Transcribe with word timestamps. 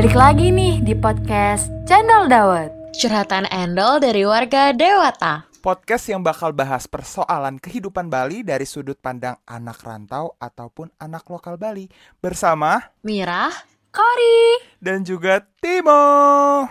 Balik 0.00 0.16
lagi 0.16 0.48
nih 0.48 0.80
di 0.80 0.96
podcast 0.96 1.68
Channel 1.84 2.24
Dawet. 2.24 2.72
Curhatan 2.96 3.44
Endol 3.52 4.00
dari 4.00 4.24
warga 4.24 4.72
Dewata. 4.72 5.44
Podcast 5.60 6.08
yang 6.08 6.24
bakal 6.24 6.56
bahas 6.56 6.88
persoalan 6.88 7.60
kehidupan 7.60 8.08
Bali 8.08 8.40
dari 8.40 8.64
sudut 8.64 8.96
pandang 8.96 9.36
anak 9.44 9.84
rantau 9.84 10.40
ataupun 10.40 10.88
anak 10.96 11.28
lokal 11.28 11.60
Bali 11.60 11.84
bersama 12.16 12.80
Mirah, 13.04 13.52
Kori. 13.92 14.72
dan 14.80 15.04
juga 15.04 15.44
Timo. 15.60 16.00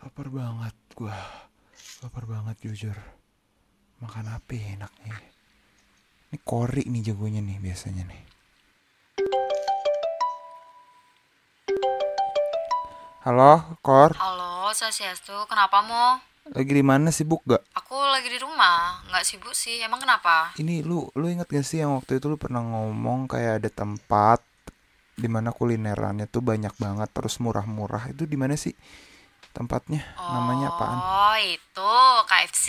Lapar 0.00 0.32
banget 0.32 0.76
gua. 0.96 1.44
Lapar 2.00 2.24
banget 2.24 2.56
jujur. 2.64 2.96
Makan 4.00 4.32
apa 4.32 4.48
ya 4.56 4.80
enaknya? 4.80 5.31
Ini 6.32 6.40
kori 6.48 6.88
nih 6.88 7.12
jagonya 7.12 7.44
nih 7.44 7.60
biasanya 7.60 8.08
nih. 8.08 8.22
Halo, 13.20 13.76
Kor. 13.84 14.16
Halo, 14.16 14.72
Sasiastu. 14.72 15.36
Kenapa 15.44 15.84
mo? 15.84 16.24
Lagi 16.56 16.72
di 16.72 16.80
mana 16.80 17.12
sibuk 17.12 17.44
gak? 17.44 17.60
Aku 17.76 18.00
lagi 18.08 18.32
di 18.32 18.40
rumah, 18.40 19.04
nggak 19.12 19.28
sibuk 19.28 19.52
sih. 19.52 19.84
Emang 19.84 20.00
kenapa? 20.00 20.56
Ini 20.56 20.80
lu 20.80 21.04
lu 21.20 21.28
inget 21.28 21.52
gak 21.52 21.68
sih 21.68 21.84
yang 21.84 22.00
waktu 22.00 22.16
itu 22.16 22.32
lu 22.32 22.40
pernah 22.40 22.64
ngomong 22.64 23.28
kayak 23.28 23.60
ada 23.60 23.68
tempat 23.68 24.40
di 25.12 25.28
mana 25.28 25.52
kulinerannya 25.52 26.32
tuh 26.32 26.40
banyak 26.40 26.72
banget 26.80 27.12
terus 27.12 27.44
murah-murah 27.44 28.08
itu 28.08 28.24
di 28.24 28.40
mana 28.40 28.56
sih 28.56 28.72
tempatnya 29.52 30.00
namanya 30.18 30.72
apaan? 30.72 30.98
Oh, 30.98 31.36
itu 31.38 31.94
KFC, 32.26 32.66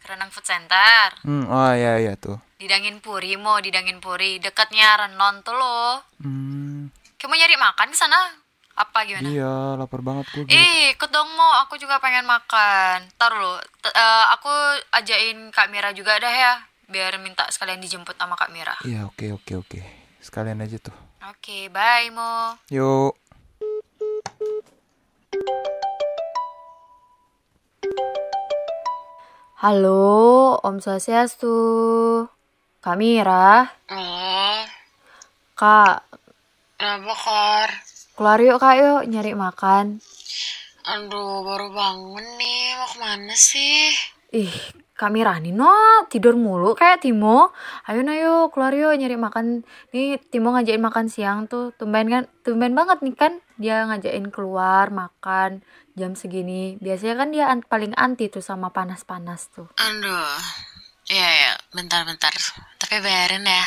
Kerenang 0.00 0.32
Food 0.32 0.48
Center. 0.48 1.12
Hmm, 1.22 1.44
oh 1.46 1.72
iya 1.76 2.00
iya 2.00 2.16
tuh. 2.16 2.40
Di 2.56 2.64
Dangin 2.64 3.04
Puri, 3.04 3.36
mo 3.36 3.60
di 3.60 3.68
Dangin 3.68 4.00
Puri, 4.00 4.40
dekatnya 4.40 4.96
Renon 5.04 5.44
tuh 5.44 5.52
lo. 5.52 6.00
Hmm, 6.24 6.88
Kamu 7.16 7.36
nyari 7.36 7.56
makan 7.56 7.92
di 7.92 7.98
sana? 7.98 8.16
Apa 8.76 9.08
gimana? 9.08 9.24
iya 9.24 9.72
lapar 9.76 10.04
banget 10.04 10.28
gue. 10.32 10.44
Ih, 10.52 10.92
ikut 10.92 11.08
dong 11.08 11.32
mo, 11.32 11.48
aku 11.64 11.80
juga 11.80 11.96
pengen 11.96 12.28
makan. 12.28 13.08
Ntar 13.16 13.32
lo, 13.36 13.56
aku 14.32 14.52
ajain 14.92 15.48
Kak 15.48 15.72
Mira 15.72 15.96
juga 15.96 16.20
dah 16.20 16.28
ya, 16.28 16.52
biar 16.88 17.16
minta 17.16 17.48
sekalian 17.48 17.80
dijemput 17.80 18.16
sama 18.16 18.36
Kak 18.36 18.52
Mira. 18.52 18.76
Iya 18.84 19.08
oke 19.08 19.32
oke 19.32 19.52
oke. 19.64 19.80
Sekalian 20.20 20.60
aja 20.60 20.76
tuh. 20.76 20.96
Oke, 21.24 21.72
bye 21.72 22.12
mo. 22.12 22.56
Yuk. 22.68 23.16
Halo, 29.56 30.60
Om 30.60 30.84
Swastiastu. 30.84 31.56
Kak 32.84 32.96
Mira. 33.00 33.64
Oh, 33.88 34.60
Kak, 35.56 36.04
kenapa 36.76 37.14
Kor? 37.16 37.70
keluar 38.20 38.36
yuk 38.44 38.60
kak 38.60 38.76
yuk 38.76 39.02
nyari 39.08 39.32
makan. 39.32 40.04
Aduh, 40.84 41.40
baru 41.40 41.72
bangun 41.72 42.26
nih, 42.36 42.76
mau 42.76 42.84
ke 42.84 42.96
mana 43.00 43.32
sih? 43.32 43.96
Ih, 44.36 44.52
Kak 44.96 45.12
Mira 45.12 45.36
nih 45.36 45.52
no, 45.52 45.68
tidur 46.08 46.40
mulu 46.40 46.72
kayak 46.72 47.04
Timo. 47.04 47.52
Ayo 47.84 48.00
na 48.00 48.16
yuk, 48.16 48.48
keluar 48.48 48.72
yuk 48.72 48.96
nyari 48.96 49.20
makan. 49.20 49.60
Nih 49.92 50.16
Timo 50.18 50.56
ngajakin 50.56 50.80
makan 50.80 51.06
siang 51.12 51.44
tuh. 51.44 51.76
Tumben 51.76 52.08
kan, 52.08 52.24
tumben 52.40 52.72
banget 52.72 53.04
nih 53.04 53.12
kan. 53.12 53.32
Dia 53.60 53.84
ngajakin 53.84 54.32
keluar 54.32 54.88
makan 54.88 55.60
jam 55.92 56.16
segini. 56.16 56.80
Biasanya 56.80 57.14
kan 57.20 57.28
dia 57.28 57.44
an- 57.46 57.60
paling 57.60 57.92
anti 57.92 58.32
tuh 58.32 58.40
sama 58.40 58.72
panas-panas 58.72 59.52
tuh. 59.52 59.68
Aduh, 59.76 60.32
ya 61.12 61.28
ya, 61.28 61.52
bentar-bentar. 61.76 62.32
Tapi 62.80 62.96
bayarin 63.04 63.44
ya. 63.44 63.64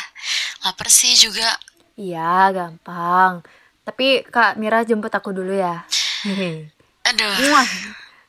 Lapar 0.66 0.90
sih 0.90 1.14
juga. 1.14 1.54
Iya, 1.94 2.50
gampang. 2.50 3.46
Tapi 3.86 4.26
Kak 4.26 4.58
Mira 4.58 4.82
jemput 4.82 5.14
aku 5.14 5.30
dulu 5.30 5.54
ya. 5.54 5.86
Aduh, 7.06 7.34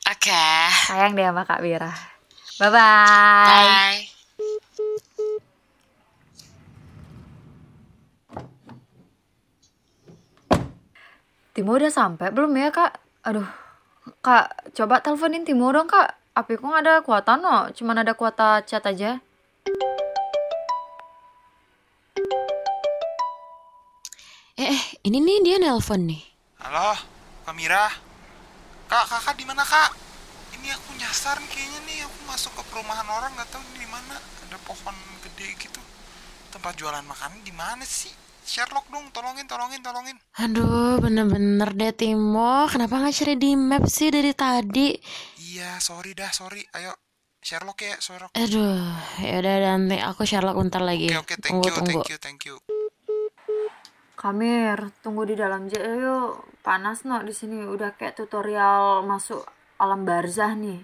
oke. 0.06 0.42
sayang 0.86 1.18
deh 1.18 1.26
sama 1.26 1.42
Kak 1.42 1.58
Mira. 1.58 2.11
Bye-bye. 2.60 3.48
Bye. 3.48 4.00
Timo 11.52 11.76
udah 11.76 11.92
sampai 11.92 12.32
belum 12.32 12.56
ya 12.56 12.72
kak? 12.72 12.96
Aduh, 13.28 13.44
kak 14.24 14.72
coba 14.72 15.04
teleponin 15.04 15.44
Timo 15.44 15.68
dong 15.68 15.88
kak. 15.88 16.16
Api 16.32 16.56
kok 16.56 16.64
nggak 16.64 16.84
ada 16.84 16.94
kuota 17.04 17.36
no, 17.36 17.68
cuman 17.76 18.00
ada 18.00 18.16
kuota 18.16 18.64
chat 18.64 18.88
aja. 18.88 19.20
eh, 24.56 24.68
eh 24.72 24.82
ini 25.04 25.18
nih 25.20 25.38
dia 25.44 25.56
nelpon 25.60 26.08
nih. 26.08 26.22
Halo, 26.62 26.96
Kamira. 27.44 27.92
Kak, 28.88 29.04
kakak 29.08 29.34
di 29.36 29.44
mana 29.44 29.64
kak? 29.64 30.11
Ini 30.62 30.70
aku 30.78 30.94
nyasar 30.94 31.42
kayaknya 31.50 31.80
nih. 31.90 32.06
Aku 32.06 32.18
masuk 32.30 32.54
ke 32.54 32.62
perumahan 32.70 33.02
orang 33.10 33.34
nggak 33.34 33.50
tahu 33.50 33.66
ini 33.74 33.82
di 33.82 33.88
mana. 33.90 34.14
Ada 34.46 34.58
pohon 34.62 34.94
gede 35.26 35.58
gitu. 35.58 35.82
Tempat 36.54 36.78
jualan 36.78 37.02
makanan 37.02 37.42
di 37.42 37.50
mana 37.50 37.82
sih? 37.82 38.14
Sherlock 38.46 38.86
dong, 38.86 39.10
tolongin, 39.10 39.50
tolongin, 39.50 39.82
tolongin. 39.82 40.14
Aduh, 40.38 41.02
bener-bener 41.02 41.66
deh 41.74 41.90
Timo. 41.90 42.70
Kenapa 42.70 43.02
nggak 43.02 43.10
cari 43.10 43.34
di 43.42 43.58
map 43.58 43.90
sih 43.90 44.14
dari 44.14 44.30
tadi? 44.38 44.94
Iya, 45.50 45.82
sorry 45.82 46.14
dah, 46.14 46.30
sorry. 46.30 46.62
Ayo, 46.78 46.94
Sherlock 47.42 47.82
ya, 47.82 47.98
Sherlock. 47.98 48.30
Aduh, 48.38 48.86
ya 49.18 49.42
udah 49.42 49.54
nanti 49.66 49.98
aku 49.98 50.22
Sherlock 50.22 50.54
bentar 50.54 50.82
lagi. 50.82 51.10
Oke, 51.10 51.26
oke, 51.26 51.34
thank 51.42 51.58
tunggu, 51.58 51.66
you, 51.66 51.74
tunggu. 51.74 51.90
thank 51.90 52.10
you, 52.10 52.18
thank 52.22 52.42
you. 52.46 52.56
Kamir, 54.14 54.94
tunggu 55.02 55.26
di 55.26 55.34
dalam 55.34 55.66
aja 55.66 55.82
yuk. 55.82 56.62
Panas 56.62 57.02
no 57.02 57.18
di 57.26 57.34
sini. 57.34 57.66
Udah 57.66 57.98
kayak 57.98 58.14
tutorial 58.14 59.02
masuk 59.02 59.42
alam 59.82 60.06
barzah 60.06 60.54
nih. 60.54 60.78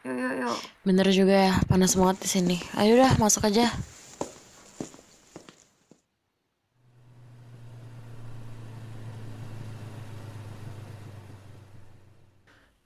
Yuk, 0.00 0.16
yuk, 0.16 0.34
yuk. 0.40 0.58
Bener 0.80 1.04
juga 1.12 1.52
ya, 1.52 1.54
panas 1.68 1.92
banget 1.92 2.24
di 2.24 2.28
sini. 2.32 2.56
Ayo 2.80 2.96
udah 2.96 3.20
masuk 3.20 3.44
aja. 3.44 3.68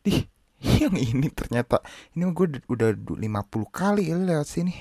Ih, 0.03 0.27
yang 0.59 0.99
ini 0.99 1.31
ternyata 1.31 1.79
ini 2.19 2.27
gue 2.35 2.59
udah 2.67 2.91
50 2.99 3.23
kali 3.71 4.11
ya 4.11 4.19
lewat 4.19 4.51
sini. 4.51 4.75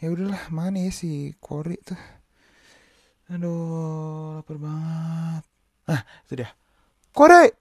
Ya 0.00 0.08
udahlah, 0.08 0.48
mana 0.48 0.80
ya 0.80 0.92
si 0.96 1.36
Kori 1.44 1.76
tuh. 1.84 2.00
Aduh, 3.28 4.40
lapar 4.40 4.56
banget. 4.56 5.44
Ah, 5.92 6.02
itu 6.24 6.40
dia. 6.40 6.48
Kore! 7.12 7.52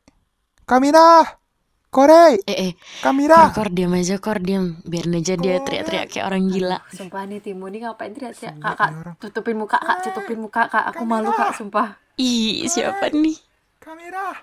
Kamira! 1.95 2.35
Kore! 2.35 2.43
Eh, 2.43 2.57
eh, 2.59 2.71
Kamira! 2.99 3.55
kor, 3.55 3.63
kor 3.63 3.69
diam 3.71 3.95
aja, 3.95 4.19
kor 4.19 4.43
diam. 4.43 4.83
Biarin 4.83 5.15
aja 5.15 5.39
dia 5.39 5.63
teriak-teriak 5.63 6.11
kayak 6.11 6.25
orang 6.27 6.43
gila. 6.51 6.77
Sumpah 6.91 7.23
nih 7.23 7.39
Timo 7.39 7.71
nih 7.71 7.87
ngapain 7.87 8.11
teriak-teriak. 8.11 8.59
Kak, 8.59 8.75
Sengit 8.75 8.75
kak, 8.75 8.91
tutupin 9.23 9.55
muka 9.55 9.79
kak, 9.79 9.97
tutupin 10.03 10.39
muka 10.43 10.67
kak. 10.67 10.83
Aku 10.91 11.07
malu 11.07 11.31
kak, 11.31 11.55
sumpah. 11.55 11.95
Ih, 12.19 12.67
siapa 12.67 13.15
nih? 13.15 13.39
Kamera. 13.79 14.35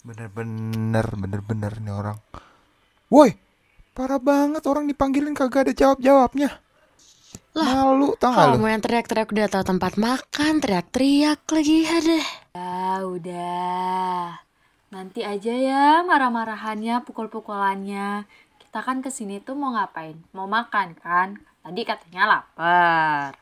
Bener-bener, 0.00 1.06
bener-bener 1.12 1.72
nih 1.76 1.92
orang. 1.92 2.16
Woi, 3.12 3.36
parah 3.92 4.16
banget 4.16 4.64
orang 4.64 4.88
dipanggilin 4.88 5.36
kagak 5.36 5.68
ada 5.68 5.72
jawab-jawabnya. 5.76 6.56
Malu, 7.52 8.16
tau 8.16 8.32
gak 8.32 8.56
lu? 8.56 8.56
Kamu 8.56 8.66
yang 8.70 8.80
teriak-teriak 8.80 9.28
udah 9.28 9.48
tahu 9.52 9.64
tempat 9.76 9.92
makan, 10.00 10.52
teriak-teriak 10.62 11.44
lagi 11.52 11.84
ada. 11.84 12.20
Ya 12.56 13.04
udah. 13.04 14.49
Nanti 14.90 15.22
aja 15.22 15.54
ya 15.54 16.02
marah-marahannya, 16.02 17.06
pukul-pukulannya. 17.06 18.26
Kita 18.58 18.82
kan 18.82 18.98
ke 18.98 19.06
sini 19.06 19.38
tuh 19.38 19.54
mau 19.54 19.70
ngapain? 19.70 20.18
Mau 20.34 20.50
makan 20.50 20.98
kan? 20.98 21.38
Tadi 21.62 21.86
katanya 21.86 22.26
lapar. 22.26 23.38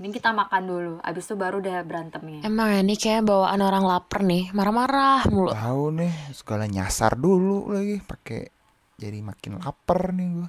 Mending 0.00 0.16
kita 0.16 0.32
makan 0.32 0.62
dulu, 0.64 0.94
abis 1.04 1.28
itu 1.28 1.36
baru 1.36 1.60
deh 1.60 1.72
berantemnya. 1.84 2.48
Emang 2.48 2.72
ya, 2.72 2.80
ini 2.80 2.96
kayak 2.96 3.28
bawaan 3.28 3.60
orang 3.60 3.84
lapar 3.84 4.24
nih, 4.24 4.48
marah-marah 4.56 5.28
mulu. 5.28 5.52
Tahu 5.52 5.84
nih, 6.00 6.12
segala 6.32 6.64
nyasar 6.64 7.20
dulu 7.20 7.68
lagi, 7.76 8.00
pakai 8.00 8.48
jadi 8.96 9.20
makin 9.20 9.60
lapar 9.60 10.16
nih 10.16 10.28
gua. 10.32 10.48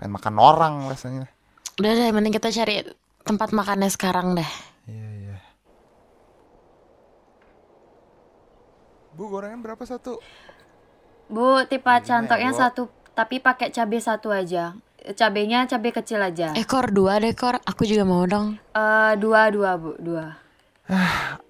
Pengen 0.00 0.12
makan 0.16 0.34
orang 0.40 0.74
rasanya. 0.88 1.28
Udah 1.76 1.92
deh, 1.92 2.08
mending 2.08 2.32
kita 2.32 2.48
cari 2.48 2.84
tempat 3.20 3.52
makannya 3.52 3.88
sekarang 3.92 4.32
deh. 4.36 4.50
Iya, 4.88 5.08
iya. 5.28 5.36
Bu, 9.14 9.30
gorengan 9.30 9.62
berapa 9.62 9.82
satu? 9.86 10.18
Bu, 11.30 11.62
tipe 11.70 11.86
ya, 11.86 12.02
cantoknya 12.02 12.50
Bu? 12.50 12.58
satu, 12.58 12.82
tapi 13.14 13.38
pakai 13.38 13.70
cabai 13.70 14.02
satu 14.02 14.34
aja. 14.34 14.74
Cabenya 15.14 15.70
cabai 15.70 15.92
kecil 15.94 16.18
aja. 16.18 16.50
Ekor 16.58 16.90
dua 16.90 17.22
deh, 17.22 17.30
kor. 17.36 17.60
Aku 17.62 17.86
juga 17.86 18.02
mau 18.02 18.26
dong. 18.26 18.58
Eh, 18.74 19.12
dua, 19.20 19.52
dua 19.54 19.76
bu, 19.78 19.94
dua. 20.00 20.34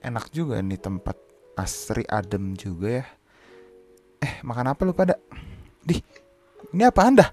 Enak 0.07 0.29
juga 0.31 0.61
nih 0.61 0.79
tempat 0.79 1.17
asri 1.57 2.05
adem 2.07 2.53
juga 2.59 3.03
ya. 3.03 3.07
Eh, 4.21 4.35
makan 4.45 4.75
apa 4.75 4.81
lu 4.85 4.93
pada? 4.93 5.17
Di, 5.81 5.97
ini 6.75 6.83
apa 6.85 7.01
anda? 7.01 7.27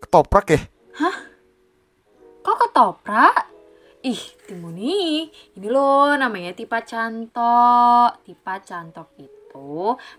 Ketoprak 0.00 0.46
ya? 0.48 0.60
Kok 2.40 2.56
ketoprak? 2.56 3.58
ih 3.98 4.22
Timo 4.46 4.70
nih 4.70 5.26
ini 5.58 5.66
loh 5.66 6.14
namanya 6.14 6.54
tipat 6.54 6.86
cantok 6.86 8.22
tipat 8.22 8.60
cantok 8.62 9.08
itu 9.18 9.37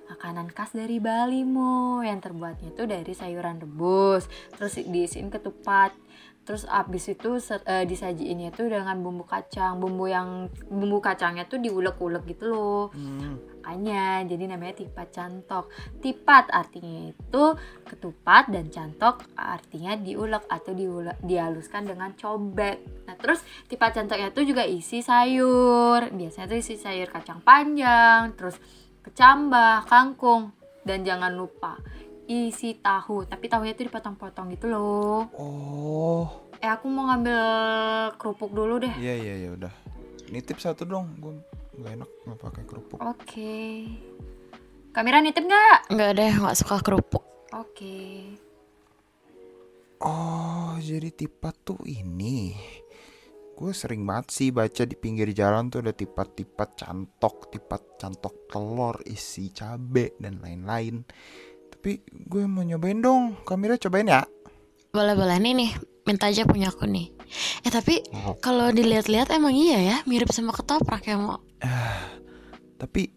makanan 0.09 0.49
khas 0.53 0.73
dari 0.73 0.97
Bali 0.97 1.45
mo. 1.45 2.01
Yang 2.01 2.29
terbuatnya 2.31 2.73
itu 2.73 2.83
dari 2.89 3.13
sayuran 3.13 3.61
rebus 3.61 4.25
terus 4.55 4.79
diisiin 4.79 5.29
ketupat. 5.29 5.93
Terus 6.49 6.65
abis 6.65 7.13
itu 7.13 7.37
eh, 7.69 7.85
disajiinnya 7.85 8.49
itu 8.49 8.65
dengan 8.65 8.97
bumbu 9.05 9.21
kacang. 9.21 9.77
Bumbu 9.77 10.09
yang 10.09 10.49
bumbu 10.65 10.97
kacangnya 10.97 11.45
tuh 11.45 11.61
diulek-ulek 11.61 12.25
gitu 12.25 12.49
loh. 12.49 12.89
Hmm. 12.89 13.37
makanya 13.59 14.25
jadi 14.25 14.49
namanya 14.49 14.81
tipat 14.81 15.13
cantok. 15.13 15.69
Tipat 16.01 16.49
artinya 16.49 17.13
itu 17.13 17.43
ketupat 17.85 18.49
dan 18.49 18.73
cantok 18.73 19.29
artinya 19.37 19.93
diulek 19.93 20.41
atau 20.49 20.73
diulek 20.73 21.21
dihaluskan 21.21 21.85
dengan 21.85 22.17
cobek. 22.17 23.05
Nah 23.05 23.13
terus 23.13 23.45
tipat 23.69 23.93
cantoknya 23.93 24.33
itu 24.33 24.41
juga 24.41 24.65
isi 24.65 25.05
sayur. 25.05 26.09
Biasanya 26.09 26.49
tuh 26.49 26.57
isi 26.57 26.81
sayur 26.81 27.13
kacang 27.13 27.45
panjang 27.45 28.33
terus 28.33 28.57
kecambah 29.01 29.85
kangkung 29.85 30.51
dan 30.83 31.03
jangan 31.03 31.31
lupa 31.31 31.79
isi 32.25 32.77
tahu 32.77 33.25
tapi 33.25 33.49
tahunya 33.49 33.73
itu 33.73 33.85
dipotong-potong 33.85 34.53
gitu 34.53 34.69
loh 34.69 35.25
Oh, 35.33 36.29
eh 36.57 36.69
aku 36.69 36.85
mau 36.85 37.09
ngambil 37.09 37.41
kerupuk 38.15 38.51
dulu 38.51 38.77
deh 38.79 38.93
iya 38.95 39.15
iya 39.15 39.35
ya 39.43 39.49
udah. 39.53 39.73
Nitip 40.29 40.61
satu 40.61 40.85
dong, 40.85 41.17
gue 41.17 41.33
nggak 41.73 41.93
enak 41.95 42.09
nggak 42.21 42.39
pakai 42.39 42.63
kerupuk. 42.63 42.99
oke 43.01 43.57
kamera 44.91 45.23
nitip 45.23 45.41
nggak 45.41 45.89
Enggak 45.89 46.11
deh, 46.15 46.31
nggak 46.35 46.57
suka 46.57 46.77
kerupuk. 46.79 47.23
oke 47.49 47.97
Oh, 49.99 50.79
jadi 50.79 51.11
tipat 51.11 51.59
tuh 51.65 51.81
ini. 51.83 52.55
Gue 53.59 53.75
sering 53.75 54.07
banget 54.07 54.31
sih 54.31 54.49
baca 54.55 54.87
di 54.87 54.95
pinggir 54.95 55.35
jalan 55.35 55.67
tuh 55.67 55.83
ada 55.83 55.91
tipat-tipat 55.91 56.79
cantok, 56.79 57.51
tipat 57.51 57.99
cantok 57.99 58.47
telur, 58.47 58.95
isi 59.03 59.51
cabe 59.51 60.15
dan 60.15 60.39
lain-lain. 60.39 61.03
Tapi 61.67 61.99
gue 62.07 62.47
mau 62.47 62.63
nyobain 62.63 63.03
dong. 63.03 63.35
Kamera 63.43 63.75
cobain 63.75 64.07
ya. 64.07 64.23
Boleh-boleh 64.95 65.43
nih 65.43 65.53
nih, 65.59 65.71
minta 66.07 66.31
aja 66.31 66.47
punya 66.47 66.71
aku 66.71 66.87
nih. 66.87 67.11
Eh 67.67 67.67
tapi 67.67 67.99
Oh. 68.15 68.39
kalau 68.39 68.71
dilihat-lihat 68.71 69.27
emang 69.35 69.51
iya 69.51 69.77
ya, 69.83 69.97
mirip 70.07 70.31
sama 70.31 70.55
ketoprak 70.55 71.03
ya 71.03 71.19
mau. 71.19 71.43
Tapi 72.79 73.11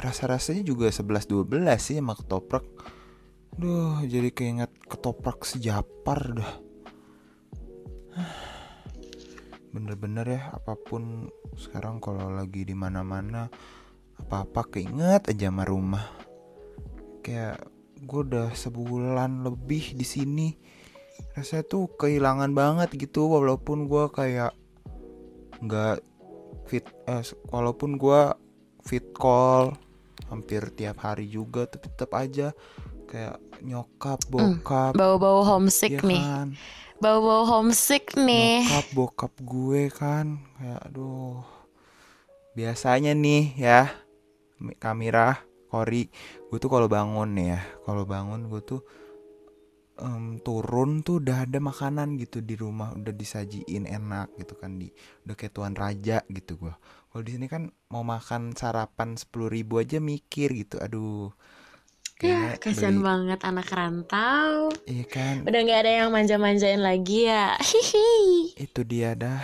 rasa-rasanya 0.00 0.64
juga 0.64 0.88
11-12 0.88 1.84
sih 1.84 2.00
sama 2.00 2.16
ketoprak. 2.16 2.64
Duh, 3.52 4.00
jadi 4.08 4.32
keinget 4.32 4.72
ketoprak 4.88 5.44
sejapar 5.44 6.40
dah. 6.40 6.52
Bener-bener 9.72 10.26
ya, 10.28 10.42
apa 10.52 10.76
pun 10.76 11.32
sekarang 11.56 11.98
kalau 11.98 12.28
lagi 12.28 12.68
di 12.68 12.76
mana-mana 12.76 13.48
apa-apa 14.20 14.68
keinget 14.68 15.32
aja 15.32 15.48
sama 15.48 15.64
rumah. 15.64 16.06
Kayak 17.24 17.64
gue 18.04 18.20
udah 18.28 18.52
sebulan 18.52 19.48
lebih 19.48 19.96
di 19.96 20.04
sini. 20.04 20.48
Rasanya 21.32 21.64
tuh 21.64 21.88
kehilangan 21.96 22.52
banget 22.52 22.92
gitu 22.94 23.32
walaupun 23.32 23.88
gue 23.88 24.04
kayak 24.12 24.52
nggak 25.62 26.04
fit 26.66 26.84
eh, 27.08 27.24
walaupun 27.48 27.96
gue 27.96 28.20
fit 28.82 29.06
call 29.14 29.72
hampir 30.26 30.74
tiap 30.74 31.00
hari 31.06 31.30
juga 31.30 31.68
tapi 31.70 31.86
tetap 31.92 32.10
aja 32.18 32.50
kayak 33.06 33.36
nyokap 33.62 34.18
bokap 34.26 34.96
Bau-bau 34.96 35.44
ya 35.44 35.48
homesick 35.54 36.00
nih. 36.02 36.24
Bau-bau 37.02 37.42
homesick 37.50 38.14
nih. 38.14 38.62
nyokap 38.62 38.86
bokap 38.94 39.34
gue 39.42 39.90
kan 39.90 40.38
kayak 40.54 40.86
aduh. 40.86 41.42
Biasanya 42.54 43.10
nih 43.18 43.58
ya 43.58 43.90
Kamira 44.78 45.42
Kori 45.66 46.06
gue 46.46 46.58
tuh 46.62 46.70
kalau 46.70 46.86
bangun 46.86 47.34
nih 47.34 47.58
ya 47.58 47.60
kalau 47.82 48.06
bangun 48.06 48.46
gue 48.46 48.62
tuh 48.62 48.86
em, 49.98 50.38
turun 50.46 51.02
tuh 51.02 51.18
udah 51.18 51.42
ada 51.42 51.58
makanan 51.58 52.22
gitu 52.22 52.38
di 52.38 52.54
rumah 52.54 52.94
udah 52.94 53.10
disajiin 53.10 53.82
enak 53.82 54.38
gitu 54.38 54.54
kan 54.54 54.78
di 54.78 54.86
udah 55.26 55.34
kayak 55.34 55.58
tuan 55.58 55.74
raja 55.74 56.22
gitu 56.30 56.54
gue. 56.54 56.74
Kalau 57.10 57.22
di 57.26 57.34
sini 57.34 57.50
kan 57.50 57.66
mau 57.90 58.06
makan 58.06 58.54
sarapan 58.54 59.18
sepuluh 59.18 59.50
ribu 59.50 59.82
aja 59.82 59.98
mikir 59.98 60.54
gitu 60.54 60.78
aduh 60.78 61.34
Ya, 62.22 62.54
kayaknya 62.54 62.62
kasihan 62.62 62.94
beli- 62.94 63.04
banget 63.04 63.40
anak 63.42 63.68
rantau. 63.68 64.54
iya 64.84 65.04
kan 65.04 65.42
Udah 65.42 65.58
nggak 65.60 65.80
ada 65.82 65.92
yang 65.98 66.10
manja-manjain 66.10 66.78
lagi 66.78 67.26
ya. 67.26 67.58
Hihi. 67.58 68.10
itu 68.56 68.80
dia 68.82 69.12
dah 69.12 69.42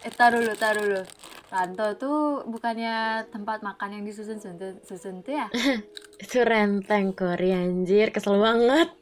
Eh, 0.00 0.08
tar 0.10 0.32
dulu, 0.32 0.52
tar 0.54 0.76
dulu. 0.76 1.00
Ranto 1.48 1.86
tuh 1.96 2.18
bukannya 2.46 2.96
tempat 3.28 3.60
makan 3.60 4.00
yang 4.00 4.04
disusun 4.04 4.36
susun, 4.36 4.56
susun 4.80 5.20
tuh 5.20 5.34
ya? 5.34 5.46
Itu 6.22 6.40
renteng 6.40 7.12
Kori 7.12 7.50
anjir, 7.50 8.08
kesel 8.10 8.36
banget. 8.36 8.88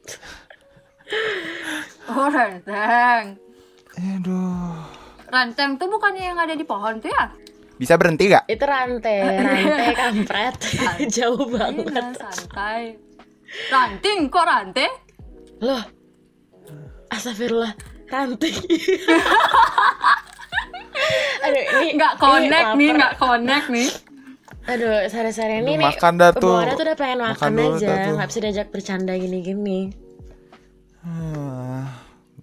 Oh, 2.05 2.25
ranteng. 2.25 3.37
aduh 3.91 4.77
Ranteng 5.25 5.75
tuh 5.75 5.87
bukannya 5.87 6.23
yang 6.23 6.37
ada 6.37 6.53
di 6.53 6.61
pohon 6.61 6.97
tuh 6.97 7.09
ya? 7.09 7.33
bisa 7.75 7.95
berhenti 7.95 8.27
gak 8.27 8.43
Itu 8.45 8.61
rantai, 8.61 9.17
rantai 9.39 9.93
kampret. 9.95 10.55
Jauh 11.07 11.47
Iya, 11.47 11.55
banget. 11.55 12.05
santai. 12.13 12.83
Ranting 13.69 14.29
kok 14.29 14.45
ranting? 14.45 14.91
Loh. 15.65 15.83
Astagfirullah, 17.09 17.73
ranting. 18.09 18.53
Aduh, 21.39 21.63
ini 21.81 21.87
Nggak 21.97 22.13
connect 22.21 22.69
ini 22.75 22.77
nih, 22.77 22.89
nggak 22.93 23.13
connect 23.17 23.67
nih. 23.73 23.89
Aduh, 24.69 25.09
sore-sore 25.09 25.65
ini 25.65 25.81
makan 25.81 26.13
dah 26.21 26.29
tuh. 26.29 26.61
pembawaannya 26.61 26.77
tuh 26.77 26.85
udah 26.85 26.97
pengen 26.99 27.19
makan, 27.25 27.33
Makan 27.33 27.51
dulu 27.57 27.73
aja, 27.81 28.13
nggak 28.13 28.29
bisa 28.29 28.39
diajak 28.45 28.67
bercanda 28.69 29.13
gini-gini. 29.17 29.89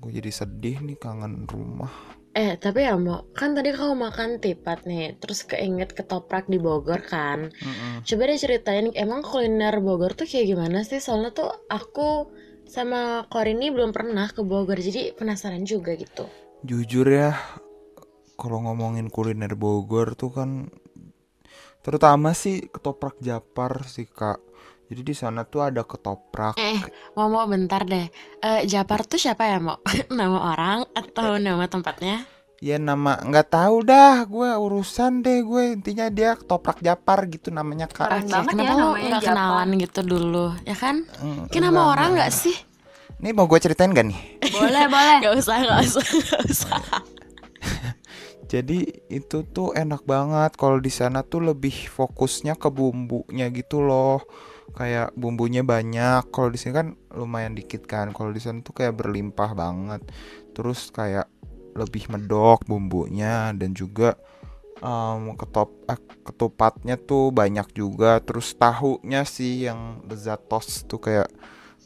gue 0.06 0.10
jadi 0.22 0.30
sedih 0.30 0.86
nih 0.86 0.94
kangen 1.02 1.50
rumah 1.50 1.90
Eh, 2.36 2.60
tapi 2.60 2.84
ya 2.84 3.00
mau 3.00 3.24
kan 3.32 3.56
tadi 3.56 3.72
kamu 3.72 3.96
makan 3.96 4.44
tipat 4.44 4.84
nih, 4.84 5.16
terus 5.16 5.40
keinget 5.48 5.96
ketoprak 5.96 6.44
di 6.52 6.60
Bogor 6.60 7.00
kan. 7.00 7.48
Mm-mm. 7.48 8.04
Coba 8.04 8.22
deh 8.28 8.36
ceritain, 8.36 8.92
emang 8.92 9.24
kuliner 9.24 9.80
Bogor 9.80 10.12
tuh 10.12 10.28
kayak 10.28 10.52
gimana 10.52 10.84
sih? 10.84 11.00
Soalnya 11.00 11.32
tuh 11.32 11.48
aku 11.72 12.28
sama 12.68 13.24
Korini 13.32 13.72
belum 13.72 13.96
pernah 13.96 14.28
ke 14.28 14.44
Bogor, 14.44 14.76
jadi 14.76 15.16
penasaran 15.16 15.64
juga 15.64 15.96
gitu. 15.96 16.28
jujur 16.66 17.06
ya 17.06 17.30
kalau 18.34 18.58
ngomongin 18.64 19.06
kuliner 19.08 19.54
Bogor 19.54 20.18
tuh 20.18 20.34
kan 20.34 20.50
terutama 21.80 22.34
sih 22.34 22.66
ketoprak 22.66 23.16
Japar 23.22 23.86
sih 23.86 24.10
kak 24.10 24.42
jadi 24.86 25.02
di 25.02 25.14
sana 25.14 25.42
tuh 25.42 25.66
ada 25.66 25.82
ketoprak 25.82 26.54
Eh, 26.56 26.78
mau 27.12 27.26
mau 27.26 27.42
bentar 27.44 27.82
deh. 27.82 28.06
Eh, 28.38 28.60
Japar 28.64 29.02
tuh 29.02 29.18
siapa 29.18 29.44
ya 29.44 29.58
mau? 29.58 29.78
nama 30.10 30.52
orang 30.52 30.78
atau 30.92 31.36
nama 31.36 31.66
tempatnya? 31.66 32.22
ya 32.56 32.80
nama 32.80 33.20
nggak 33.20 33.52
tahu 33.52 33.84
dah 33.84 34.24
gue 34.24 34.48
urusan 34.48 35.20
deh 35.20 35.44
gue 35.44 35.76
intinya 35.76 36.08
dia 36.08 36.32
ketoprak 36.32 36.80
Japar 36.80 37.28
gitu 37.28 37.52
namanya 37.52 37.84
kak 37.84 38.08
Keren 38.08 38.24
Oke, 38.24 38.32
banget 38.32 38.48
kenapa 38.48 38.64
ya 38.64 38.72
lo 38.72 38.78
namanya 38.80 39.08
nggak 39.12 39.22
kenalan 39.28 39.68
gitu 39.76 40.00
dulu, 40.00 40.46
ya 40.64 40.72
kan? 40.72 40.96
Mm, 41.20 41.52
Kayak 41.52 41.62
nama 41.68 41.80
orang 41.92 42.08
enggak. 42.16 42.16
nggak 42.16 42.32
sih? 42.32 42.56
Nih 43.16 43.32
mau 43.32 43.44
gue 43.44 43.60
ceritain 43.60 43.92
gak 43.92 44.08
nih? 44.08 44.20
Boleh, 44.48 44.84
boleh. 44.88 45.14
Gak 45.20 45.34
usah, 45.36 45.56
gak 45.58 45.80
usah, 45.84 46.04
gak 46.04 46.42
usah. 46.48 46.80
Jadi 48.52 48.78
itu 49.10 49.42
tuh 49.42 49.74
enak 49.74 50.06
banget 50.06 50.54
kalau 50.54 50.78
di 50.78 50.88
sana 50.88 51.20
tuh 51.20 51.42
lebih 51.42 51.74
fokusnya 51.90 52.54
ke 52.54 52.68
bumbunya 52.70 53.50
gitu 53.50 53.82
loh. 53.82 54.22
Kayak 54.76 55.16
bumbunya 55.16 55.64
banyak. 55.64 56.28
Kalau 56.28 56.52
di 56.52 56.58
sini 56.60 56.72
kan 56.76 56.88
lumayan 57.16 57.56
dikit 57.56 57.88
kan. 57.88 58.12
Kalau 58.12 58.30
di 58.30 58.40
sana 58.44 58.60
tuh 58.60 58.76
kayak 58.76 58.94
berlimpah 59.00 59.56
banget. 59.56 60.04
Terus 60.52 60.92
kayak 60.92 61.26
lebih 61.76 62.08
medok 62.08 62.64
bumbunya 62.64 63.52
dan 63.52 63.76
juga 63.76 64.16
em, 64.80 65.36
ketop 65.36 65.76
eh, 65.88 66.00
ketupatnya 66.28 67.00
tuh 67.00 67.32
banyak 67.32 67.72
juga. 67.72 68.20
Terus 68.20 68.52
tahunya 68.54 69.24
sih 69.24 69.66
yang 69.66 70.04
lezatos 70.04 70.84
tuh 70.84 71.00
kayak 71.00 71.28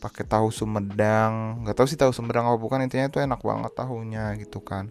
pakai 0.02 0.26
tahu 0.26 0.50
Sumedang. 0.50 1.62
Gak 1.62 1.76
tahu 1.78 1.86
sih 1.86 1.98
tahu 1.98 2.10
Sumedang 2.10 2.50
apa 2.50 2.58
bukan 2.58 2.82
intinya 2.82 3.06
tuh 3.06 3.22
enak 3.22 3.40
banget 3.40 3.72
tahunya 3.78 4.34
gitu 4.42 4.58
kan 4.60 4.90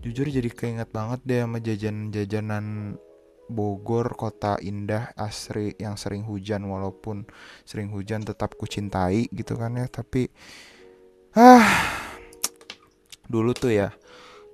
jujur 0.00 0.26
jadi 0.32 0.48
keinget 0.48 0.88
banget 0.88 1.20
deh 1.28 1.40
sama 1.44 1.58
jajanan-jajanan 1.60 2.96
Bogor 3.50 4.14
kota 4.14 4.56
indah 4.62 5.10
asri 5.18 5.74
yang 5.76 5.98
sering 5.98 6.22
hujan 6.24 6.62
walaupun 6.70 7.26
sering 7.66 7.90
hujan 7.90 8.22
tetap 8.22 8.54
kucintai 8.54 9.26
gitu 9.34 9.58
kan 9.58 9.74
ya. 9.74 9.90
Tapi 9.90 10.30
ah 11.34 11.66
dulu 13.26 13.54
tuh 13.54 13.74
ya 13.74 13.94